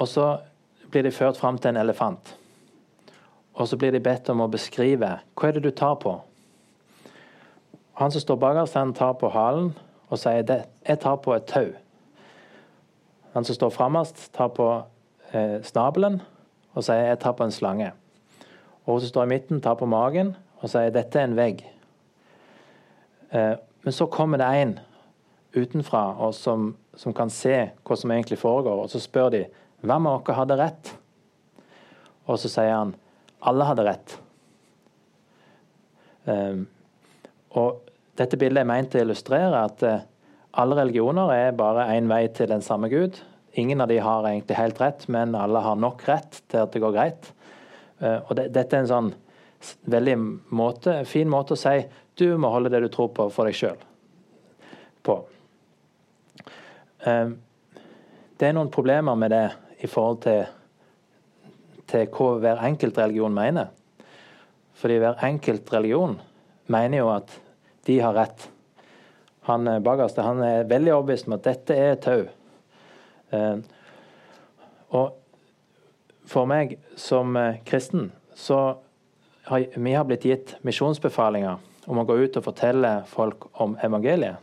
Og 0.00 0.08
så 0.08 0.38
blir 0.90 1.02
de 1.02 1.12
ført 1.12 1.36
fram 1.36 1.58
til 1.58 1.72
en 1.72 1.82
elefant. 1.82 2.36
Og 3.54 3.68
så 3.68 3.76
blir 3.76 3.92
de 3.92 4.00
bedt 4.00 4.28
om 4.32 4.40
å 4.40 4.50
beskrive 4.50 5.18
hva 5.36 5.48
er 5.48 5.56
det 5.56 5.64
du 5.66 5.70
tar 5.76 5.98
på. 6.00 6.16
Han 8.00 8.12
som 8.12 8.24
står 8.24 8.40
bakerst, 8.40 8.74
han 8.74 8.94
tar 8.96 9.12
på 9.20 9.28
halen 9.32 9.74
og 10.08 10.20
sier 10.20 10.44
det, 10.48 10.62
jeg 10.88 11.00
tar 11.00 11.18
på 11.24 11.34
et 11.36 11.48
tau. 11.48 11.68
Han 13.32 13.44
som 13.44 13.56
står 13.56 13.72
fremmest, 13.72 14.30
tar 14.32 14.48
på 14.56 14.68
eh, 15.32 15.60
snabelen 15.64 16.20
og 16.72 16.84
sier 16.84 17.12
jeg 17.12 17.20
tar 17.20 17.36
på 17.36 17.44
en 17.44 17.52
slange. 17.52 17.92
Og 18.84 18.96
hun 18.96 19.04
som 19.04 19.12
står 19.12 19.28
i 19.28 19.32
midten, 19.34 19.60
tar 19.60 19.76
på 19.80 19.88
magen 19.88 20.34
og 20.60 20.72
sier 20.72 20.92
dette 20.94 21.20
er 21.20 21.28
en 21.28 21.36
vegg. 21.36 21.62
Eh, 23.32 23.54
men 23.82 23.92
så 23.92 24.06
kommer 24.06 24.38
det 24.38 24.50
en 24.62 24.74
utenfra 25.52 26.02
og 26.22 26.34
som, 26.34 26.72
som, 26.94 27.14
kan 27.14 27.30
se 27.30 27.56
hva 27.82 27.98
som 27.98 28.12
egentlig 28.14 28.38
foregår, 28.40 28.84
og 28.84 28.90
så 28.92 29.00
spør 29.02 29.32
de 29.34 29.44
hvem 29.82 30.06
av 30.06 30.20
dere 30.22 30.38
hadde 30.38 30.58
rett? 30.60 30.92
Og 32.30 32.38
så 32.38 32.50
sier 32.50 32.70
han 32.70 32.94
alle 33.42 33.66
hadde 33.66 33.86
rett. 33.88 34.14
Um, 36.30 36.62
og 37.58 37.82
dette 38.18 38.38
bildet 38.38 38.62
er 38.62 38.68
meint 38.70 38.94
å 38.94 39.02
illustrere 39.02 39.64
at 39.66 39.82
uh, 39.82 40.04
alle 40.62 40.78
religioner 40.78 41.32
er 41.34 41.56
bare 41.58 41.88
én 41.96 42.06
vei 42.10 42.28
til 42.30 42.52
den 42.52 42.62
samme 42.62 42.86
Gud. 42.92 43.18
Ingen 43.58 43.82
av 43.82 43.90
de 43.90 43.98
har 43.98 44.28
egentlig 44.28 44.60
helt 44.60 44.78
rett, 44.80 45.08
men 45.10 45.34
alle 45.34 45.64
har 45.64 45.80
nok 45.80 46.06
rett 46.06 46.38
til 46.46 46.62
at 46.62 46.70
det 46.72 46.84
går 46.84 46.94
greit. 46.94 47.32
Uh, 47.98 48.20
og 48.28 48.36
det, 48.38 48.52
Dette 48.54 48.78
er 48.78 48.86
en 48.86 48.92
sånn 48.92 49.12
veldig 49.90 50.16
måte, 50.54 51.00
fin 51.06 51.30
måte 51.30 51.56
å 51.56 51.58
si 51.58 51.82
du 52.18 52.26
må 52.38 52.50
holde 52.52 52.70
det 52.72 52.82
du 52.84 52.90
tror 52.92 53.10
på, 53.16 53.28
for 53.32 53.48
deg 53.48 53.56
sjøl. 53.56 53.78
Um, 57.02 57.32
det 58.38 58.46
er 58.48 58.54
noen 58.54 58.70
problemer 58.70 59.16
med 59.18 59.32
det 59.34 59.46
i 59.82 59.88
forhold 59.90 60.20
til 60.22 60.44
til 61.92 62.08
hva 62.08 62.28
hver 62.40 62.60
enkelt 62.64 62.98
religion 62.98 63.34
mener. 63.34 63.72
Fordi 64.80 64.98
hver 65.02 65.24
enkelt 65.26 65.72
religion 65.74 66.16
mener 66.72 67.02
jo 67.02 67.10
at 67.12 67.34
de 67.86 67.98
har 68.00 68.14
rett. 68.16 68.46
Han 69.48 69.68
eh, 69.68 69.82
bakerste 69.82 70.22
er 70.22 70.68
veldig 70.70 70.94
overbevist 70.94 71.28
om 71.28 71.36
at 71.36 71.44
dette 71.44 71.76
er 71.76 71.98
tau. 72.00 72.22
Eh, 73.34 73.58
og 74.96 75.18
for 76.28 76.48
meg 76.48 76.78
som 76.96 77.36
eh, 77.36 77.60
kristen 77.66 78.10
så 78.38 78.62
har 79.50 79.66
vi 79.74 79.92
har 79.92 80.06
blitt 80.08 80.24
gitt 80.24 80.54
misjonsbefalinger 80.62 81.58
om 81.86 81.98
å 81.98 82.06
gå 82.06 82.16
ut 82.22 82.36
og 82.38 82.46
fortelle 82.46 82.92
folk 83.10 83.48
om 83.62 83.74
evangeliet. 83.82 84.38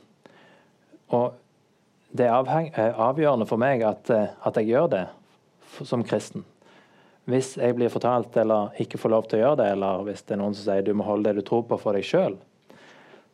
Og 1.15 1.37
det 2.11 2.25
er 2.25 2.93
avgjørende 2.99 3.47
for 3.49 3.61
meg 3.61 3.83
at, 3.85 4.09
at 4.09 4.57
jeg 4.59 4.71
gjør 4.71 4.89
det 4.93 5.05
som 5.85 6.03
kristen. 6.03 6.43
Hvis 7.29 7.53
jeg 7.61 7.75
blir 7.77 7.91
fortalt 7.93 8.35
eller 8.41 8.73
ikke 8.81 8.97
får 8.97 9.13
lov 9.13 9.27
til 9.29 9.39
å 9.39 9.43
gjøre 9.43 9.59
det, 9.61 9.67
eller 9.75 10.05
hvis 10.07 10.23
det 10.25 10.35
er 10.35 10.41
noen 10.41 10.55
som 10.57 10.65
sier 10.65 10.85
du 10.85 10.95
må 10.97 11.05
holde 11.05 11.29
det 11.29 11.41
du 11.41 11.45
tror 11.45 11.67
på 11.69 11.77
for 11.77 11.97
deg 11.97 12.07
sjøl, 12.07 12.39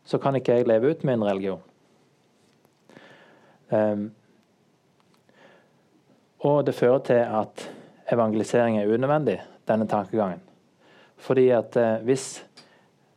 så 0.05 0.19
kan 0.21 0.35
ikke 0.37 0.59
jeg 0.59 0.67
leve 0.69 0.91
ut 0.91 1.05
min 1.07 1.23
religion. 1.25 1.63
Um, 3.71 4.09
og 6.45 6.65
det 6.67 6.75
fører 6.77 6.99
til 7.07 7.23
at 7.23 7.63
evangelisering 8.13 8.77
er 8.77 8.91
unødvendig, 8.91 9.39
denne 9.65 9.87
tankegangen. 9.89 10.43
Fordi 11.17 11.47
at 11.55 11.77
eh, 11.79 12.03
hvis 12.05 12.43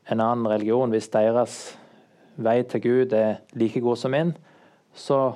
en 0.09 0.21
annen 0.21 0.49
religion, 0.49 0.91
hvis 0.91 1.11
deres 1.13 1.59
vei 2.37 2.63
til 2.71 2.83
Gud 2.85 3.13
er 3.17 3.41
like 3.59 3.81
god 3.81 3.99
som 4.01 4.15
min, 4.15 4.33
så 4.95 5.35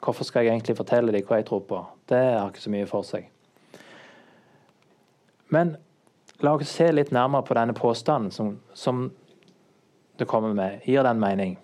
hvorfor 0.00 0.24
skal 0.24 0.46
jeg 0.46 0.54
egentlig 0.54 0.76
fortelle 0.78 1.12
dem 1.12 1.26
hva 1.26 1.40
jeg 1.40 1.48
tror 1.48 1.64
på? 1.68 1.82
Det 2.08 2.20
har 2.20 2.48
ikke 2.48 2.64
så 2.64 2.72
mye 2.72 2.88
for 2.88 3.06
seg. 3.06 3.26
Men 5.52 5.76
la 6.42 6.54
oss 6.54 6.72
se 6.72 6.88
litt 6.92 7.12
nærmere 7.14 7.46
på 7.46 7.56
denne 7.58 7.74
påstanden 7.76 8.32
som, 8.34 8.56
som 8.74 9.10
det 10.18 10.28
kommer 10.28 10.54
med. 10.54 10.80
Gir 10.84 11.04
den 11.06 11.20
mening? 11.20 11.56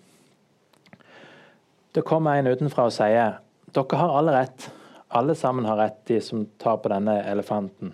Det 1.93 2.05
kommer 2.09 2.38
en 2.38 2.51
utenfra 2.53 2.88
og 2.88 2.95
sier 2.95 3.41
dere 3.73 3.99
har 4.01 4.19
alle 4.19 4.37
rett. 4.37 4.69
Alle 5.12 5.35
sammen 5.37 5.67
har 5.69 5.77
rett, 5.77 5.99
de 6.09 6.21
som 6.25 6.47
tar 6.61 6.79
på 6.81 6.88
denne 6.88 7.19
elefanten. 7.29 7.93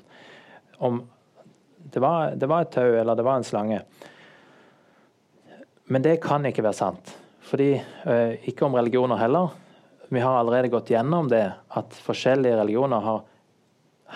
Om 0.79 1.01
det 1.79 2.01
var, 2.03 2.35
det 2.39 2.47
var 2.47 2.63
et 2.63 2.73
tau 2.75 2.95
eller 2.95 3.19
det 3.19 3.27
var 3.27 3.41
en 3.41 3.47
slange. 3.47 3.81
Men 5.89 6.05
det 6.05 6.19
kan 6.21 6.45
ikke 6.45 6.63
være 6.63 6.77
sant. 6.77 7.17
Fordi, 7.49 7.81
øh, 8.07 8.49
Ikke 8.49 8.65
om 8.65 8.75
religioner 8.75 9.17
heller. 9.17 9.49
Vi 10.09 10.21
har 10.21 10.39
allerede 10.39 10.69
gått 10.69 10.91
gjennom 10.91 11.29
det 11.29 11.53
at 11.77 11.93
forskjellige 12.05 12.57
religioner 12.61 13.01
har 13.01 13.25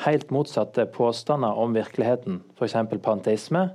helt 0.05 0.31
motsatte 0.31 0.87
påstander 0.87 1.49
om 1.49 1.75
virkeligheten. 1.75 2.43
F.eks. 2.57 2.75
panteisme, 3.03 3.71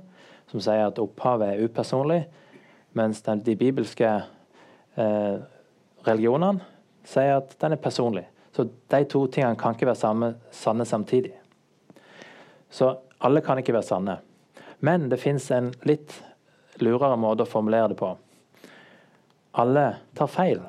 som 0.50 0.60
sier 0.60 0.86
at 0.86 0.98
opphavet 0.98 1.48
er 1.48 1.64
upersonlig, 1.64 2.24
mens 2.92 3.22
de 3.22 3.56
bibelske 3.56 4.22
eh, 4.96 5.36
religionene 6.06 6.60
sier 7.06 7.36
at 7.38 7.54
den 7.60 7.72
er 7.72 7.82
personlig. 7.82 8.26
Så 8.52 8.66
de 8.90 9.04
to 9.04 9.26
tingene 9.26 9.58
kan 9.58 9.74
ikke 9.74 9.86
være 9.86 10.00
samme, 10.00 10.34
sanne 10.50 10.84
samtidig. 10.84 11.34
Så 12.70 12.96
alle 13.20 13.40
kan 13.40 13.58
ikke 13.58 13.72
være 13.72 13.86
sanne. 13.86 14.18
Men 14.80 15.08
det 15.10 15.20
fins 15.20 15.50
en 15.50 15.72
litt 15.86 16.22
lurere 16.82 17.16
måte 17.16 17.44
å 17.44 17.50
formulere 17.50 17.92
det 17.92 17.98
på. 17.98 18.12
Alle 19.58 19.86
tar 20.14 20.30
feil. 20.30 20.60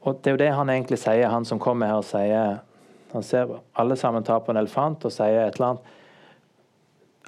Og 0.00 0.16
Det 0.16 0.30
er 0.30 0.34
jo 0.34 0.40
det 0.40 0.50
han 0.56 0.70
egentlig 0.72 0.98
sier, 0.98 1.28
han 1.28 1.44
som 1.44 1.60
kommer 1.60 1.90
her 1.90 2.00
og 2.00 2.08
sier 2.08 2.60
Han 3.12 3.22
ser 3.26 3.48
alle 3.74 3.96
sammen 3.96 4.22
tar 4.22 4.40
på 4.40 4.52
en 4.52 4.60
elefant 4.60 5.04
og 5.04 5.12
sier 5.12 5.48
et 5.48 5.56
eller 5.58 5.66
annet. 5.66 5.88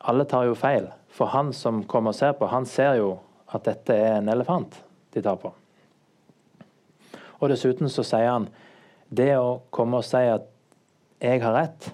Alle 0.07 0.25
tar 0.31 0.45
jo 0.47 0.55
feil. 0.55 0.87
For 1.11 1.27
han 1.27 1.51
som 1.53 1.83
kommer 1.85 2.15
og 2.15 2.15
ser 2.15 2.37
på, 2.39 2.47
han 2.47 2.67
ser 2.67 2.95
jo 3.01 3.17
at 3.51 3.67
dette 3.67 3.97
er 3.97 4.21
en 4.21 4.31
elefant 4.31 4.79
de 5.13 5.23
tar 5.23 5.41
på. 5.43 5.51
Og 7.43 7.51
dessuten 7.51 7.91
så 7.91 8.05
sier 8.07 8.31
han 8.31 8.47
det 9.11 9.35
å 9.37 9.61
komme 9.75 9.99
og 9.99 10.07
si 10.07 10.23
at 10.23 10.47
'jeg 11.21 11.43
har 11.43 11.55
rett', 11.55 11.93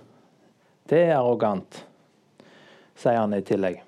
det 0.88 1.08
er 1.08 1.16
arrogant, 1.16 1.84
sier 2.94 3.18
han 3.18 3.34
i 3.34 3.40
tillegg. 3.40 3.87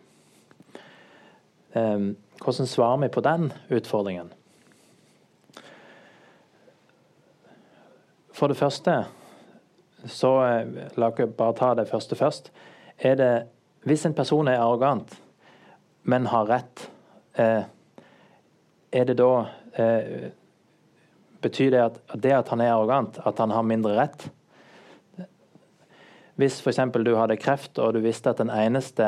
Ehm, 1.73 2.17
hvordan 2.43 2.67
svarer 2.67 2.97
vi 2.97 3.09
på 3.09 3.21
den 3.21 3.53
utfordringen? 3.71 4.33
For 8.33 8.49
det 8.49 8.57
første, 8.57 9.05
så 10.07 10.31
eh, 10.47 10.69
la 10.97 11.11
oss 11.11 11.35
bare 11.37 11.57
ta 11.59 11.75
det 11.77 11.89
første 11.91 12.17
først. 12.17 12.51
Er 12.99 13.15
det, 13.15 13.33
hvis 13.85 14.07
en 14.07 14.17
person 14.17 14.49
er 14.49 14.61
arrogant, 14.61 15.13
men 16.03 16.27
har 16.27 16.49
rett, 16.49 16.91
eh, 17.37 17.63
er 18.93 19.05
det 19.05 19.19
da 19.21 19.33
eh, 19.79 20.31
Betyr 21.41 21.71
det 21.73 21.79
at 21.81 21.95
det 22.21 22.33
at 22.37 22.51
han 22.53 22.61
er 22.61 22.75
arrogant, 22.75 23.17
at 23.25 23.39
han 23.41 23.51
har 23.51 23.63
mindre 23.65 23.95
rett? 23.97 24.27
Hvis 26.37 26.59
f.eks. 26.61 26.81
du 26.93 27.15
hadde 27.17 27.39
kreft, 27.41 27.79
og 27.79 27.95
du 27.95 28.03
visste 28.05 28.29
at 28.29 28.43
den 28.43 28.51
eneste 28.53 29.07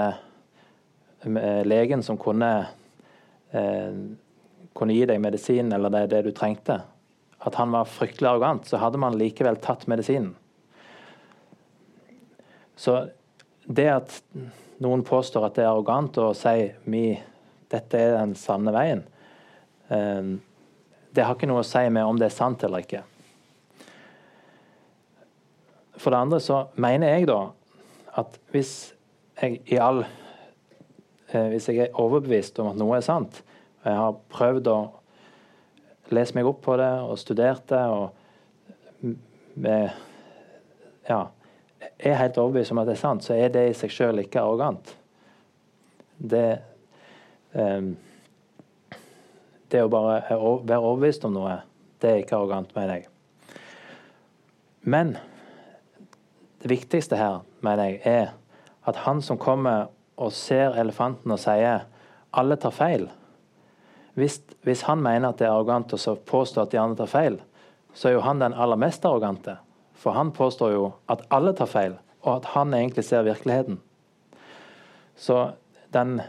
legen 1.25 2.03
som 2.03 2.19
kunne, 2.19 2.67
eh, 3.51 3.95
kunne 4.75 4.95
gi 4.97 5.07
deg 5.07 5.21
medisin 5.21 5.73
eller 5.73 5.91
det, 5.91 6.07
det 6.11 6.23
du 6.27 6.31
trengte, 6.35 6.81
at 7.39 7.59
han 7.59 7.75
var 7.75 7.91
fryktelig 7.91 8.29
arrogant, 8.31 8.67
så 8.67 8.81
hadde 8.83 9.01
man 9.03 9.19
likevel 9.19 9.59
tatt 9.63 9.87
medisinen. 9.91 10.35
Så 12.77 13.09
det 13.67 13.89
at 13.91 14.15
noen 14.83 15.05
påstår 15.07 15.47
at 15.47 15.59
det 15.59 15.67
er 15.67 15.71
arrogant 15.71 16.19
å 16.19 16.33
si 16.35 16.73
mi, 16.91 17.13
dette 17.71 17.99
er 17.99 18.17
den 18.17 18.35
sanne 18.39 18.75
veien, 18.75 19.05
eh, 19.89 20.35
det 21.13 21.27
har 21.27 21.37
ikke 21.37 21.51
noe 21.51 21.63
å 21.63 21.69
si 21.69 21.85
med 21.93 22.09
om 22.09 22.19
det 22.19 22.31
er 22.31 22.35
sant 22.35 22.63
eller 22.65 22.83
ikke. 22.83 23.03
For 26.01 26.11
det 26.11 26.23
andre 26.25 26.41
så 26.43 26.65
mener 26.81 27.13
jeg 27.13 27.29
da 27.31 27.53
at 28.19 28.39
hvis 28.53 28.73
jeg 29.41 29.61
i 29.73 29.79
all 29.81 30.03
Hvis 31.33 31.69
jeg 31.69 31.79
er 31.79 32.01
overbevist 32.01 32.59
om 32.61 32.73
at 32.73 32.81
noe 32.81 32.99
er 32.99 33.05
sant, 33.07 33.39
og 33.83 33.87
jeg 33.89 33.99
har 33.99 34.19
prøvd 34.33 34.69
å 34.69 34.79
lese 36.13 36.37
meg 36.37 36.49
opp 36.49 36.61
på 36.67 36.77
det 36.77 36.91
og 37.07 37.17
studert 37.21 37.65
det 37.73 37.83
og 37.89 39.15
med, 39.55 39.91
ja, 41.09 41.23
er 41.99 42.21
helt 42.21 42.39
overbevist 42.39 42.75
om 42.75 42.83
at 42.83 42.91
det 42.91 42.97
er 42.97 43.03
sant, 43.03 43.25
så 43.25 43.37
er 43.37 43.53
det 43.53 43.65
i 43.71 43.77
seg 43.77 43.93
sjøl 43.93 44.23
ikke 44.23 44.43
arrogant. 44.43 44.95
Det 46.19 46.47
um, 47.57 47.95
Det 49.73 49.81
å 49.81 49.89
bare 49.89 50.21
være 50.29 50.79
overbevist 50.85 51.25
om 51.25 51.33
noe, 51.33 51.55
det 52.05 52.11
er 52.11 52.19
ikke 52.21 52.37
arrogant, 52.37 52.75
mener 52.77 52.99
jeg. 53.01 53.07
Men 54.85 55.15
det 56.61 56.69
viktigste 56.69 57.17
her, 57.17 57.41
mener 57.65 57.89
jeg, 57.89 58.01
er 58.05 58.35
at 58.85 58.99
han 59.07 59.23
som 59.25 59.39
kommer 59.41 59.89
og 60.17 60.33
ser 60.37 60.77
elefanten 60.81 61.33
og 61.33 61.41
sier 61.41 61.87
alle 62.33 62.57
tar 62.61 62.75
feil 62.75 63.09
hvis, 64.15 64.43
hvis 64.63 64.83
han 64.83 65.01
mener 65.03 65.31
at 65.31 65.41
det 65.41 65.47
er 65.47 65.55
arrogant 65.55 65.95
å 65.95 66.17
påstå 66.29 66.63
at 66.63 66.73
de 66.73 66.81
andre 66.81 66.99
tar 67.01 67.09
feil, 67.09 67.39
så 67.97 68.09
er 68.09 68.17
jo 68.17 68.25
han 68.27 68.43
den 68.43 68.53
aller 68.53 68.77
mest 68.81 69.05
arrogante. 69.09 69.57
For 69.97 70.13
han 70.17 70.33
påstår 70.37 70.75
jo 70.75 70.85
at 71.13 71.25
alle 71.33 71.55
tar 71.57 71.71
feil, 71.71 71.97
og 72.23 72.43
at 72.43 72.51
han 72.53 72.75
egentlig 72.77 73.07
ser 73.09 73.25
virkeligheten. 73.25 73.81
Så 75.17 75.53
den 75.95 76.21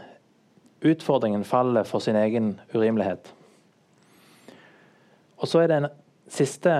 utfordringen 0.84 1.44
faller 1.44 1.84
for 1.88 2.00
sin 2.04 2.16
egen 2.16 2.54
urimelighet. 2.74 3.32
Og 5.36 5.48
så 5.48 5.64
er 5.64 5.68
det 5.68 5.80
en 5.82 5.92
siste 6.28 6.74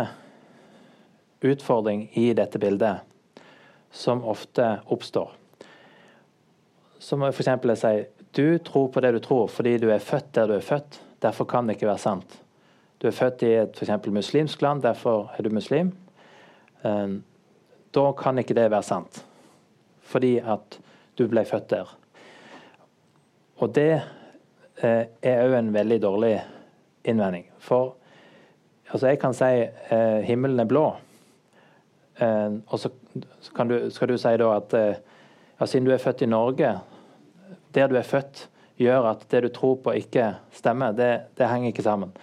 utfordring 1.45 2.07
i 2.17 2.31
dette 2.37 2.59
bildet 2.59 3.05
som 3.93 4.25
ofte 4.25 4.79
oppstår. 4.89 5.35
Som 7.05 7.25
f.eks. 7.27 7.51
jeg 7.51 7.77
sier 7.81 8.07
du 8.35 8.59
tror 8.65 8.89
på 8.89 9.03
det 9.05 9.13
du 9.15 9.21
tror 9.23 9.51
fordi 9.53 9.77
du 9.83 9.91
er 9.93 10.03
født 10.03 10.33
der 10.35 10.49
du 10.49 10.57
er 10.57 10.65
født. 10.65 11.01
Derfor 11.23 11.45
kan 11.49 11.69
det 11.69 11.77
ikke 11.77 11.91
være 11.91 12.01
sant. 12.01 12.39
Du 12.99 13.07
er 13.09 13.15
født 13.15 13.43
i 13.45 13.53
et 13.61 13.77
for 13.77 14.11
muslimsk 14.11 14.63
land, 14.63 14.83
derfor 14.83 15.31
er 15.37 15.43
du 15.43 15.51
muslim. 15.53 15.93
Eh, 16.85 17.09
da 17.95 18.13
kan 18.13 18.39
ikke 18.39 18.57
det 18.57 18.71
være 18.71 18.83
sant, 18.83 19.25
fordi 20.01 20.39
at 20.39 20.81
du 21.19 21.27
ble 21.29 21.45
født 21.45 21.71
der. 21.71 21.93
Og 23.57 23.75
det 23.75 24.01
eh, 24.83 25.05
er 25.23 25.45
òg 25.45 25.59
en 25.59 25.75
veldig 25.75 26.01
dårlig 26.03 26.39
innvending. 27.05 27.45
For 27.59 27.95
altså 28.91 29.13
jeg 29.13 29.21
kan 29.21 29.37
si 29.37 29.53
eh, 29.91 30.25
himmelen 30.25 30.61
er 30.61 30.71
blå, 30.71 30.87
og 32.67 32.79
så 32.79 32.89
du, 33.69 33.91
skal 33.91 34.09
du 34.09 34.17
si 34.19 34.37
da 34.39 34.51
at 34.57 34.75
eh, 34.79 34.99
ja, 35.61 35.67
siden 35.67 35.87
du 35.87 35.93
er 35.93 36.03
født 36.03 36.23
i 36.23 36.31
Norge, 36.31 36.75
der 37.75 37.91
du 37.91 37.99
er 37.99 38.07
født, 38.07 38.47
gjør 38.81 39.11
at 39.13 39.27
det 39.31 39.43
du 39.45 39.51
tror 39.55 39.77
på 39.83 39.95
ikke 39.99 40.33
stemmer. 40.55 40.95
Det, 40.97 41.11
det 41.39 41.51
henger 41.51 41.73
ikke 41.73 41.87
sammen. 41.87 42.15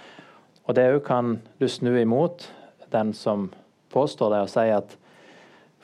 Og 0.68 0.76
det 0.78 0.88
òg 0.94 1.04
kan 1.06 1.38
du 1.60 1.68
snu 1.72 1.94
imot 2.00 2.48
den 2.92 3.14
som 3.16 3.50
påstår 3.92 4.34
det, 4.34 4.42
og 4.46 4.52
si 4.52 4.68
at 4.72 4.98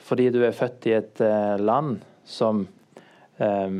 fordi 0.08 0.28
du 0.32 0.40
er 0.46 0.56
født 0.56 0.86
i 0.88 0.94
et 0.96 1.20
uh, 1.20 1.56
land 1.60 1.98
som, 2.24 2.62
um, 3.40 3.78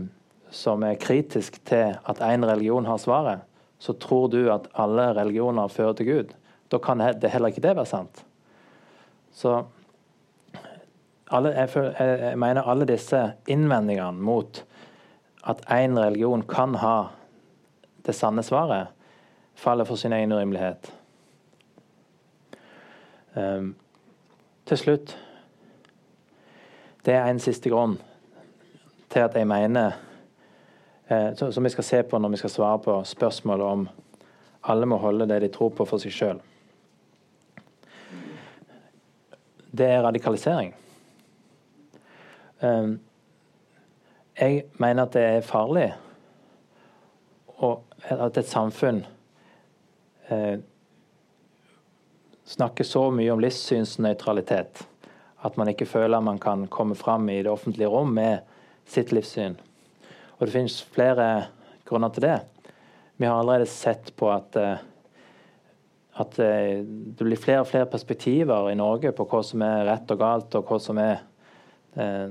som 0.50 0.84
er 0.84 0.98
kritisk 1.00 1.60
til 1.68 1.94
at 1.96 2.20
én 2.24 2.44
religion 2.44 2.88
har 2.88 3.00
svaret, 3.00 3.44
så 3.78 3.94
tror 3.94 4.26
du 4.32 4.48
at 4.52 4.66
alle 4.74 5.12
religioner 5.16 5.70
fører 5.72 5.94
til 5.96 6.08
Gud. 6.08 6.34
Da 6.68 6.80
kan 6.82 7.00
det 7.00 7.30
heller 7.30 7.52
ikke 7.52 7.64
det 7.64 7.76
være 7.78 7.88
sant. 7.88 8.24
Så 9.32 9.62
alle, 11.30 11.52
jeg, 11.54 11.70
føler, 11.70 11.92
jeg, 12.02 12.38
mener 12.38 12.68
alle 12.68 12.88
disse 12.88 13.20
innvendingene 13.48 14.24
mot 14.24 14.64
at 15.48 15.64
én 15.72 15.98
religion 15.98 16.42
kan 16.42 16.74
ha 16.74 17.08
det 18.06 18.14
sanne 18.14 18.42
svaret, 18.42 18.88
faller 19.54 19.84
for 19.84 19.96
sin 19.96 20.12
egen 20.12 20.32
urimelighet. 20.32 20.92
Um, 23.36 23.76
til 24.66 24.78
slutt 24.78 25.18
Det 27.04 27.14
er 27.14 27.28
en 27.28 27.38
siste 27.38 27.70
grunn 27.70 27.98
til 29.12 29.20
at 29.20 29.36
jeg 29.36 29.46
mener 29.46 29.92
eh, 31.10 31.36
Som 31.36 31.64
vi 31.64 31.70
skal 31.70 31.84
se 31.84 32.02
på 32.02 32.18
når 32.18 32.28
vi 32.28 32.40
skal 32.40 32.50
svare 32.50 32.78
på 32.78 32.96
spørsmålet 33.04 33.66
om 33.66 33.88
alle 34.68 34.86
må 34.86 34.96
holde 34.96 35.28
det 35.28 35.40
de 35.42 35.48
tror 35.48 35.70
på 35.70 35.84
for 35.84 36.02
seg 36.02 36.12
sjøl. 36.12 36.40
Det 39.70 39.86
er 39.86 40.02
radikalisering. 40.02 40.74
Ehm, 42.60 42.98
jeg 44.38 44.64
mener 44.78 45.06
at 45.06 45.14
det 45.16 45.22
er 45.22 45.46
farlig 45.46 45.88
og 47.58 47.84
at 48.08 48.38
et 48.38 48.48
samfunn 48.48 49.00
eh, 50.30 50.60
snakker 52.48 52.86
så 52.86 53.08
mye 53.14 53.32
om 53.34 53.42
livssynsnøytralitet 53.42 54.84
at 55.46 55.58
man 55.58 55.70
ikke 55.70 55.88
føler 55.88 56.22
man 56.24 56.38
kan 56.42 56.66
komme 56.70 56.96
fram 56.98 57.28
i 57.30 57.40
det 57.42 57.50
offentlige 57.50 57.90
rom 57.90 58.14
med 58.14 58.46
sitt 58.88 59.12
livssyn. 59.12 59.56
Og 60.38 60.46
Det 60.46 60.54
finnes 60.54 60.78
flere 60.82 61.48
grunner 61.86 62.10
til 62.14 62.24
det. 62.24 62.38
Vi 63.18 63.26
har 63.26 63.38
allerede 63.38 63.66
sett 63.66 64.14
på 64.16 64.30
at, 64.32 64.56
eh, 64.56 64.78
at 66.18 66.38
eh, 66.38 66.82
det 66.82 67.26
blir 67.26 67.38
flere 67.38 67.62
og 67.62 67.70
flere 67.70 67.86
perspektiver 67.86 68.70
i 68.70 68.78
Norge 68.78 69.12
på 69.12 69.26
hva 69.26 69.42
som 69.46 69.62
er 69.62 69.86
rett 69.90 70.10
og 70.14 70.18
galt, 70.18 70.54
og 70.54 70.70
hva 70.70 70.80
som 70.82 70.98
er 71.02 71.18
Eh, 71.98 72.30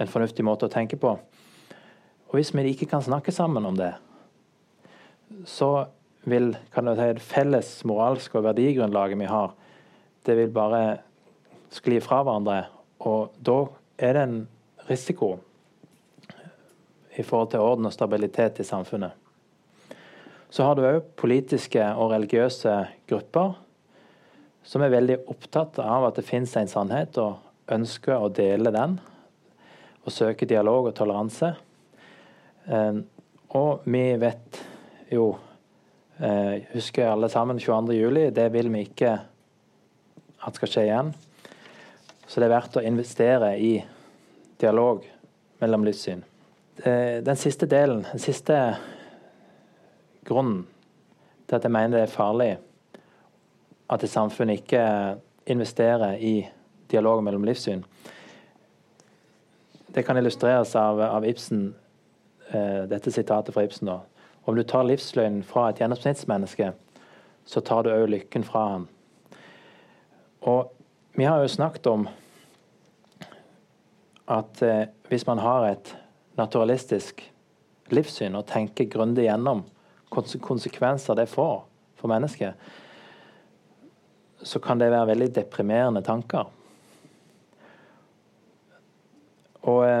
en 0.00 0.08
fornuftig 0.10 0.44
måte 0.46 0.68
å 0.68 0.72
tenke 0.72 0.96
på. 1.00 1.16
Og 2.32 2.38
Hvis 2.38 2.54
vi 2.54 2.64
ikke 2.70 2.88
kan 2.94 3.02
snakke 3.04 3.32
sammen 3.32 3.66
om 3.66 3.76
det, 3.76 3.92
så 5.44 5.86
vil 6.24 6.54
kan 6.72 6.86
du 6.86 6.94
si, 6.94 7.12
det 7.12 7.24
felles 7.24 7.70
moralske 7.88 8.38
og 8.38 8.46
verdigrunnlaget 8.46 9.18
vi 9.18 9.28
har, 9.28 9.52
det 10.26 10.36
vil 10.38 10.52
bare 10.54 10.82
skli 11.72 11.98
fra 12.00 12.22
hverandre. 12.22 12.66
Og 13.04 13.34
da 13.42 13.58
er 13.98 14.14
det 14.16 14.22
en 14.22 14.38
risiko 14.88 15.34
i 17.18 17.22
forhold 17.22 17.50
til 17.52 17.60
orden 17.60 17.88
og 17.88 17.92
stabilitet 17.92 18.62
i 18.62 18.66
samfunnet. 18.66 19.12
Så 20.52 20.64
har 20.64 20.76
du 20.76 20.84
òg 20.84 21.14
politiske 21.16 21.84
og 21.96 22.12
religiøse 22.12 22.72
grupper 23.08 23.56
som 24.64 24.84
er 24.84 24.92
veldig 24.94 25.22
opptatt 25.32 25.80
av 25.82 26.06
at 26.06 26.20
det 26.20 26.28
finnes 26.28 26.52
en 26.56 26.70
sannhet, 26.70 27.18
og 27.18 27.40
ønsker 27.72 28.14
å 28.14 28.30
dele 28.32 28.70
den 28.74 29.00
og 30.02 30.12
søke 30.12 30.48
dialog 30.48 30.90
og 30.90 30.94
toleranse. 30.96 31.52
Eh, 32.66 33.00
og 33.58 33.84
vi 33.84 34.04
vet 34.20 34.62
jo 35.12 35.26
eh, 36.18 36.62
Husker 36.72 37.10
alle 37.10 37.28
sammen 37.28 37.60
22.07. 37.60 38.30
Det 38.30 38.48
vil 38.52 38.72
vi 38.72 38.86
ikke 38.86 39.12
at 40.42 40.58
skal 40.58 40.70
skje 40.70 40.86
igjen. 40.88 41.12
Så 42.26 42.40
det 42.40 42.48
er 42.48 42.54
verdt 42.54 42.78
å 42.80 42.86
investere 42.86 43.54
i 43.60 43.74
dialog 44.62 45.04
mellom 45.62 45.84
livssyn. 45.86 46.22
Eh, 46.82 47.20
den 47.22 47.38
siste 47.38 47.68
delen, 47.70 48.06
den 48.10 48.22
siste 48.22 48.58
grunnen 50.24 50.64
til 51.46 51.58
at 51.58 51.66
jeg 51.66 51.74
mener 51.74 51.98
det 51.98 52.06
er 52.06 52.14
farlig 52.14 52.52
at 53.92 54.04
et 54.06 54.10
samfunn 54.10 54.54
ikke 54.54 54.82
investerer 55.52 56.16
i 56.16 56.36
dialog 56.90 57.20
mellom 57.24 57.44
livssyn. 57.44 57.82
Det 59.94 60.02
kan 60.02 60.16
illustreres 60.16 60.76
av, 60.76 61.00
av 61.00 61.26
Ibsen, 61.28 61.74
eh, 62.50 62.82
dette 62.88 63.12
sitatet 63.12 63.54
fra 63.54 63.64
Ibsen. 63.64 63.86
da. 63.86 64.00
Om 64.44 64.56
du 64.56 64.62
tar 64.62 64.86
livsløgnen 64.88 65.42
fra 65.44 65.68
et 65.68 65.82
gjennomsnittsmenneske, 65.82 66.72
så 67.44 67.60
tar 67.60 67.82
du 67.82 67.90
òg 67.92 68.08
lykken 68.08 68.44
fra 68.44 68.62
ham. 68.68 68.86
Og 70.48 70.72
vi 71.12 71.24
har 71.28 71.42
jo 71.42 71.50
snakket 71.52 71.86
om 71.86 72.06
at 74.32 74.62
eh, 74.62 74.86
hvis 75.10 75.26
man 75.28 75.42
har 75.44 75.68
et 75.68 75.92
naturalistisk 76.40 77.20
livssyn 77.92 78.38
og 78.38 78.48
tenker 78.48 78.88
grundig 78.88 79.28
gjennom 79.28 79.60
konsekvenser 80.08 81.20
det 81.20 81.28
får 81.28 81.62
for 82.00 82.08
mennesket, 82.08 82.56
så 84.42 84.58
kan 84.58 84.80
det 84.80 84.90
være 84.90 85.12
veldig 85.12 85.30
deprimerende 85.36 86.02
tanker. 86.02 86.48
Og 89.62 89.84
eh, 89.86 89.91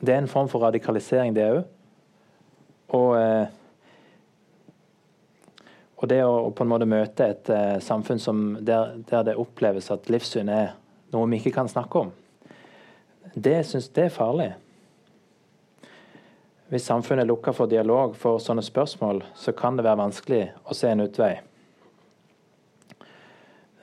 det 0.00 0.14
er 0.14 0.22
en 0.22 0.30
form 0.30 0.48
for 0.50 0.64
radikalisering, 0.64 1.34
det 1.36 1.46
òg. 1.50 1.62
Og, 2.94 3.14
eh, 3.18 3.46
og 5.96 6.10
det 6.10 6.20
å, 6.24 6.50
på 6.54 6.64
en 6.64 6.70
måte 6.70 6.88
møte 6.88 7.30
et 7.32 7.50
eh, 7.52 7.78
samfunn 7.82 8.58
der, 8.60 8.98
der, 9.08 9.24
det 9.30 9.38
oppleves 9.40 9.90
at 9.94 10.10
livssyn 10.12 10.50
er 10.52 10.74
noe 11.14 11.30
vi 11.30 11.40
ikke 11.40 11.54
kan 11.54 11.70
snakke 11.70 12.04
om, 12.04 12.12
det 13.34 13.62
syns 13.66 13.88
jeg 13.94 14.10
er 14.10 14.14
farlig. 14.14 14.50
Hvis 16.70 16.86
samfunnet 16.88 17.28
lukker 17.28 17.54
for 17.54 17.70
dialog 17.70 18.14
for 18.18 18.42
sånne 18.42 18.62
spørsmål, 18.64 19.22
så 19.38 19.52
kan 19.56 19.76
det 19.76 19.84
være 19.86 20.00
vanskelig 20.00 20.44
å 20.66 20.76
se 20.76 20.90
en 20.90 21.04
utvei. 21.04 21.34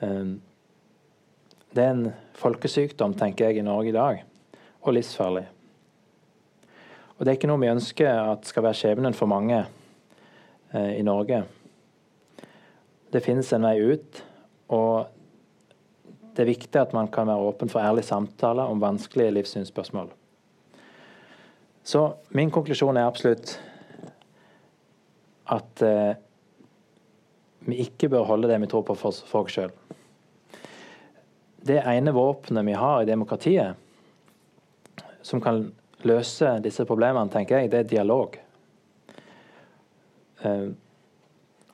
Eh, 0.02 0.34
det 1.72 1.84
er 1.84 1.94
en 1.94 2.10
folkesykdom, 2.36 3.16
tenker 3.16 3.48
jeg, 3.48 3.62
i 3.62 3.66
Norge 3.66 3.92
i 3.92 3.96
dag, 3.96 4.22
og 4.82 4.96
livsfarlig. 4.96 5.46
Og 7.16 7.24
Det 7.24 7.30
er 7.30 7.38
ikke 7.38 7.50
noe 7.50 7.62
vi 7.62 7.70
ønsker 7.70 8.08
at 8.10 8.48
skal 8.50 8.64
være 8.66 8.78
skjebnen 8.78 9.14
for 9.14 9.30
mange 9.30 9.60
eh, 9.62 10.98
i 10.98 11.02
Norge. 11.06 11.44
Det 13.12 13.22
finnes 13.22 13.52
en 13.52 13.66
vei 13.68 13.76
ut, 13.92 14.22
og 14.72 15.12
det 16.32 16.42
er 16.42 16.48
viktig 16.48 16.80
at 16.80 16.94
man 16.96 17.10
kan 17.12 17.28
være 17.28 17.52
åpen 17.52 17.70
for 17.70 17.84
ærlig 17.84 18.04
samtale 18.08 18.64
om 18.64 18.80
vanskelige 18.80 19.34
livssynsspørsmål. 19.36 20.08
Så 21.84 22.06
min 22.30 22.50
konklusjon 22.50 22.96
er 22.96 23.06
absolutt 23.06 23.56
at 25.52 25.82
eh, 25.84 26.14
vi 27.66 27.82
ikke 27.84 28.08
bør 28.10 28.26
holde 28.26 28.50
det 28.50 28.60
vi 28.62 28.70
tror 28.70 28.86
på 28.86 28.96
for, 28.98 29.14
for 29.28 29.50
sjøl. 29.50 29.70
Det 31.62 31.78
ene 31.86 32.14
våpenet 32.14 32.66
vi 32.66 32.74
har 32.74 33.02
i 33.02 33.06
demokratiet, 33.06 33.78
som 35.22 35.40
kan 35.40 35.64
løse 36.02 36.56
disse 36.64 36.84
problemene, 36.84 37.30
tenker 37.30 37.62
jeg, 37.62 37.70
det 37.72 37.78
er 37.78 37.90
dialog. 37.90 38.38
Uh, 40.42 40.72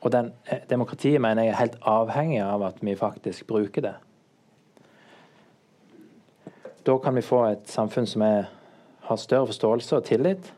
og 0.00 0.12
den, 0.12 0.32
eh, 0.46 0.60
demokratiet 0.70 1.20
mener 1.20 1.42
jeg 1.42 1.50
er 1.52 1.62
helt 1.62 1.78
avhengig 1.82 2.42
av 2.42 2.62
at 2.62 2.76
vi 2.80 2.94
faktisk 2.94 3.46
bruker 3.46 3.82
det. 3.82 3.94
Da 6.86 6.98
kan 6.98 7.14
vi 7.14 7.20
få 7.20 7.44
et 7.44 7.68
samfunn 7.68 8.06
som 8.06 8.22
er, 8.22 8.46
har 9.00 9.16
større 9.16 9.46
forståelse 9.46 9.96
og 9.96 10.04
tillit 10.04 10.52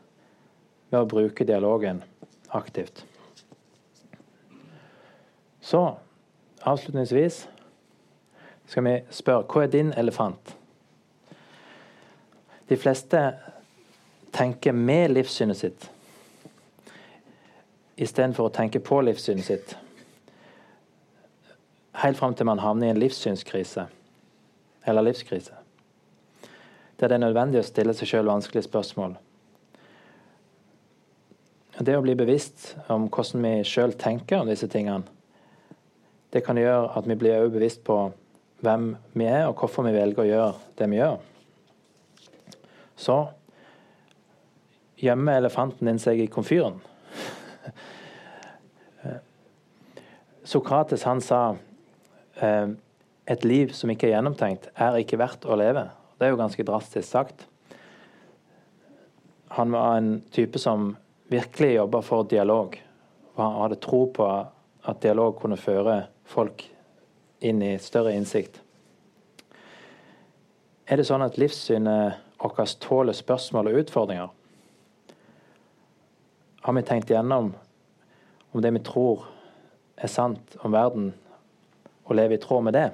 ved 0.91 0.99
å 0.99 1.07
bruke 1.09 1.45
dialogen 1.47 2.03
aktivt. 2.53 3.05
Så 5.61 5.95
avslutningsvis 6.63 7.47
skal 8.67 8.83
vi 8.83 8.95
spørre 9.09 9.47
hva 9.47 9.63
er 9.63 9.73
din 9.73 9.93
elefant? 9.97 10.60
De 12.71 12.77
fleste 12.79 13.19
tenker 14.31 14.71
med 14.71 15.11
livssynet 15.11 15.59
sitt 15.59 15.89
istedenfor 17.99 18.47
å 18.47 18.51
tenke 18.55 18.79
på 18.79 19.01
livssynet 19.03 19.43
sitt. 19.43 19.73
Helt 21.99 22.15
fram 22.15 22.31
til 22.31 22.47
man 22.47 22.61
havner 22.63 22.87
i 22.87 22.93
en 22.93 23.01
livssynskrise 23.01 23.83
eller 24.87 25.03
livskrise. 25.03 25.57
Der 26.95 27.11
det 27.11 27.17
er 27.17 27.25
nødvendig 27.25 27.59
å 27.59 27.67
stille 27.67 27.93
seg 27.97 28.07
sjøl 28.07 28.29
vanskelige 28.31 28.69
spørsmål. 28.69 29.17
Det 31.81 31.97
å 31.97 32.05
bli 32.05 32.15
bevisst 32.15 32.69
om 32.93 33.09
hvordan 33.11 33.43
vi 33.43 33.65
sjøl 33.67 33.97
tenker 33.99 34.45
om 34.45 34.47
disse 34.47 34.69
tingene, 34.71 35.03
det 36.31 36.45
kan 36.45 36.55
gjøre 36.55 36.93
at 36.95 37.09
vi 37.09 37.19
blir 37.19 37.51
bevisst 37.51 37.83
på 37.83 37.99
hvem 38.63 38.93
vi 39.11 39.27
er, 39.27 39.49
og 39.49 39.59
hvorfor 39.59 39.83
vi 39.89 39.93
velger 39.97 40.23
å 40.23 40.29
gjøre 40.29 40.79
det 40.79 40.89
vi 40.93 41.01
gjør. 41.01 41.19
Så 43.01 43.17
gjemmer 45.01 45.41
elefanten 45.41 45.89
din 45.89 45.99
seg 46.01 46.21
i 46.21 46.29
komfyren. 46.29 46.77
Sokrates 50.51 51.05
han 51.09 51.21
sa 51.25 51.41
eh, 52.37 52.67
et 53.25 53.47
liv 53.47 53.73
som 53.77 53.89
ikke 53.89 54.09
er 54.09 54.15
gjennomtenkt, 54.17 54.69
er 54.75 54.99
ikke 55.01 55.21
verdt 55.21 55.47
å 55.49 55.57
leve. 55.57 55.87
Det 56.17 56.27
er 56.27 56.35
jo 56.35 56.41
ganske 56.41 56.67
drastisk 56.67 57.07
sagt. 57.09 57.47
Han 59.57 59.73
var 59.73 59.97
en 59.97 60.11
type 60.31 60.59
som 60.61 60.93
virkelig 61.31 61.75
jobba 61.75 62.01
for 62.05 62.29
dialog. 62.29 62.77
Og 63.35 63.41
han 63.41 63.57
hadde 63.63 63.81
tro 63.81 64.05
på 64.13 64.27
at 64.29 65.03
dialog 65.03 65.39
kunne 65.41 65.59
føre 65.59 66.03
folk 66.29 66.63
inn 67.41 67.61
i 67.65 67.73
større 67.81 68.13
innsikt. 68.15 68.61
Er 70.91 70.99
det 70.99 71.05
sånn 71.07 71.23
at 71.23 71.37
livssynet 71.39 72.17
vårt 72.41 72.71
tåler 72.83 73.15
spørsmål 73.15 73.69
og 73.69 73.77
utfordringer? 73.79 74.31
Har 76.65 76.75
vi 76.75 76.81
tenkt 76.83 77.13
igjennom 77.13 77.53
om 78.51 78.63
det 78.65 78.73
vi 78.75 78.81
tror 78.83 79.23
er 79.95 80.11
sant 80.11 80.57
om 80.59 80.75
verden, 80.75 81.13
og 82.03 82.17
lever 82.19 82.35
i 82.35 82.41
tråd 82.43 82.65
med 82.67 82.75
det? 82.75 82.89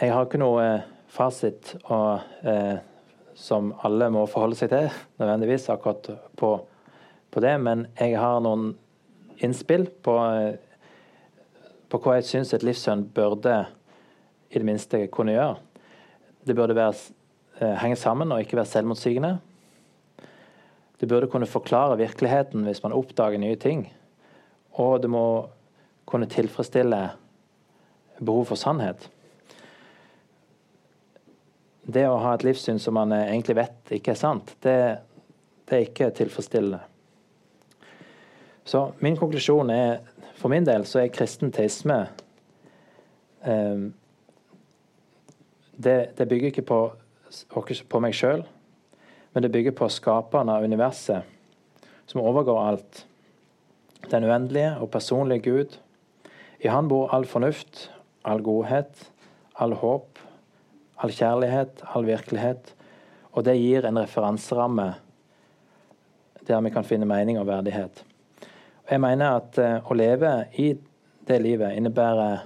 Jeg 0.00 0.14
har 0.14 0.24
ikke 0.24 0.40
noe 0.40 0.64
eh, 0.64 0.88
fasit 1.12 1.74
og, 1.82 2.24
eh, 2.48 2.80
som 3.36 3.74
alle 3.84 4.08
må 4.14 4.24
forholde 4.24 4.56
seg 4.56 4.72
til, 4.72 4.88
nødvendigvis 5.20 5.68
akkurat 5.68 6.14
på, 6.40 6.54
på 7.28 7.44
det, 7.44 7.54
men 7.60 7.84
jeg 8.00 8.16
har 8.16 8.40
noen 8.40 8.72
innspill 9.44 9.84
på, 10.00 10.16
på 11.92 12.00
hva 12.00 12.18
jeg 12.22 12.30
syns 12.30 12.56
et 12.56 12.64
livssyn 12.64 13.04
burde 13.12 13.60
i 14.52 14.60
det 14.60 14.66
minste 14.66 15.06
kunne 15.12 15.34
gjøre. 15.34 15.56
Det 16.46 16.56
burde 16.56 16.76
være, 16.76 16.94
eh, 17.60 17.74
henge 17.82 17.96
sammen 17.96 18.32
og 18.32 18.40
ikke 18.40 18.56
være 18.56 18.70
selvmotsigende. 18.70 19.38
Det 21.00 21.08
burde 21.08 21.26
kunne 21.26 21.46
forklare 21.46 21.98
virkeligheten 21.98 22.64
hvis 22.64 22.82
man 22.82 22.92
oppdager 22.92 23.38
nye 23.38 23.56
ting. 23.56 23.92
Og 24.72 25.02
det 25.02 25.10
må 25.10 25.48
kunne 26.06 26.26
tilfredsstille 26.26 27.10
behov 28.18 28.46
for 28.46 28.54
sannhet. 28.56 29.08
Det 31.82 32.06
å 32.06 32.20
ha 32.22 32.34
et 32.34 32.44
livssyn 32.44 32.78
som 32.78 32.94
man 32.94 33.12
egentlig 33.12 33.56
vet 33.56 33.90
ikke 33.90 34.12
er 34.12 34.20
sant, 34.20 34.54
det, 34.62 34.98
det 35.66 35.76
er 35.76 35.86
ikke 35.88 36.10
tilfredsstillende. 36.14 36.78
Så 38.64 38.92
min 39.02 39.16
konklusjon 39.18 39.70
er 39.74 40.00
for 40.38 40.50
min 40.50 40.66
del 40.66 40.86
så 40.86 41.02
er 41.02 41.12
kristen 41.14 41.52
teisme 41.54 41.96
eh, 43.46 43.82
det, 45.82 46.12
det, 46.18 46.28
bygger 46.28 46.52
ikke 46.52 46.66
på, 46.68 46.80
på 47.88 48.00
meg 48.02 48.16
sjøl, 48.16 48.44
men 49.32 49.44
det 49.44 49.52
bygger 49.52 49.74
på 49.76 49.88
skaperen 49.92 50.50
av 50.52 50.64
universet, 50.64 51.24
som 52.06 52.22
overgår 52.22 52.60
alt. 52.62 53.06
Den 54.10 54.26
uendelige 54.26 54.74
og 54.82 54.90
personlige 54.90 55.46
Gud. 55.46 55.78
I 56.60 56.68
Han 56.68 56.88
bor 56.90 57.12
all 57.14 57.24
fornuft, 57.26 57.88
all 58.24 58.42
godhet, 58.42 59.10
all 59.54 59.74
håp, 59.78 60.18
all 61.02 61.10
kjærlighet, 61.10 61.82
all 61.94 62.06
virkelighet. 62.06 62.74
Og 63.32 63.44
det 63.46 63.56
gir 63.58 63.86
en 63.86 63.98
referanseramme 63.98 64.92
der 66.46 66.60
vi 66.60 66.70
kan 66.74 66.84
finne 66.84 67.06
mening 67.06 67.38
og 67.38 67.46
verdighet. 67.46 68.04
Jeg 68.90 69.00
mener 69.00 69.38
at 69.38 69.58
uh, 69.62 69.78
å 69.86 69.94
leve 69.94 70.32
i 70.58 70.72
det 71.28 71.38
livet 71.42 71.76
innebærer 71.78 72.42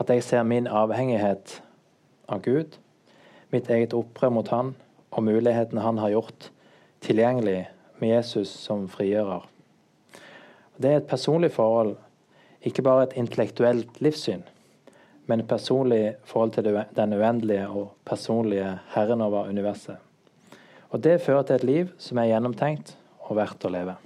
at 0.00 0.10
jeg 0.14 0.22
ser 0.22 0.46
min 0.46 0.68
avhengighet 0.70 1.58
av 2.30 2.42
Gud, 2.44 2.78
mitt 3.50 3.70
eget 3.70 3.94
opprør 3.96 4.32
mot 4.34 4.48
Han 4.54 4.74
og 5.10 5.24
mulighetene 5.26 5.82
Han 5.84 5.98
har 5.98 6.14
gjort 6.14 6.50
tilgjengelig 7.04 7.64
med 8.00 8.14
Jesus 8.14 8.52
som 8.64 8.86
frigjører. 8.88 9.46
Det 10.80 10.90
er 10.90 11.00
et 11.00 11.10
personlig 11.10 11.52
forhold, 11.52 11.96
ikke 12.64 12.84
bare 12.84 13.08
et 13.08 13.16
intellektuelt 13.20 14.00
livssyn, 14.00 14.42
men 15.26 15.42
et 15.42 15.48
personlig 15.48 16.14
forhold 16.24 16.54
til 16.56 16.70
den 16.96 17.12
uendelige 17.12 17.68
og 17.68 17.92
personlige 18.04 18.78
Herren 18.94 19.20
over 19.20 19.48
universet. 19.48 19.96
Og 20.90 21.04
Det 21.04 21.20
fører 21.20 21.42
til 21.42 21.54
et 21.54 21.64
liv 21.64 21.92
som 21.98 22.18
er 22.18 22.32
gjennomtenkt 22.32 22.96
og 23.28 23.36
verdt 23.36 23.64
å 23.64 23.70
leve. 23.70 23.96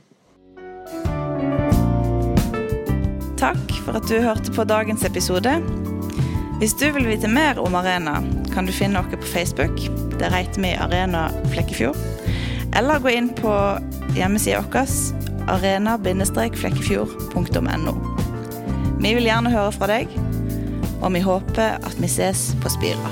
Takk 3.40 3.74
for 3.84 3.98
at 3.98 4.06
du 4.08 4.20
hørte 4.20 4.52
på 4.52 4.64
dagens 4.64 5.04
episode. 5.04 5.83
Hvis 6.58 6.74
du 6.78 6.90
vil 6.94 7.08
vite 7.08 7.28
mer 7.28 7.58
om 7.58 7.74
Arena, 7.74 8.22
kan 8.54 8.66
du 8.66 8.72
finne 8.72 9.00
oss 9.00 9.06
på 9.10 9.16
Facebook. 9.32 9.80
Der 10.20 10.30
heter 10.30 10.62
vi 10.62 10.74
Arena 10.78 11.30
Flekkefjord. 11.52 11.96
Eller 12.76 12.98
gå 13.02 13.08
inn 13.10 13.28
på 13.34 13.78
hjemmesida 14.14 14.62
vår 14.62 14.86
arena-flekkefjord.no. 15.50 17.94
Vi 19.02 19.14
vil 19.14 19.28
gjerne 19.28 19.50
høre 19.52 19.72
fra 19.74 19.86
deg, 19.90 20.08
og 21.02 21.12
vi 21.14 21.20
håper 21.26 21.70
at 21.82 21.96
vi 22.00 22.08
ses 22.08 22.54
på 22.62 22.68
Spira. 22.72 23.10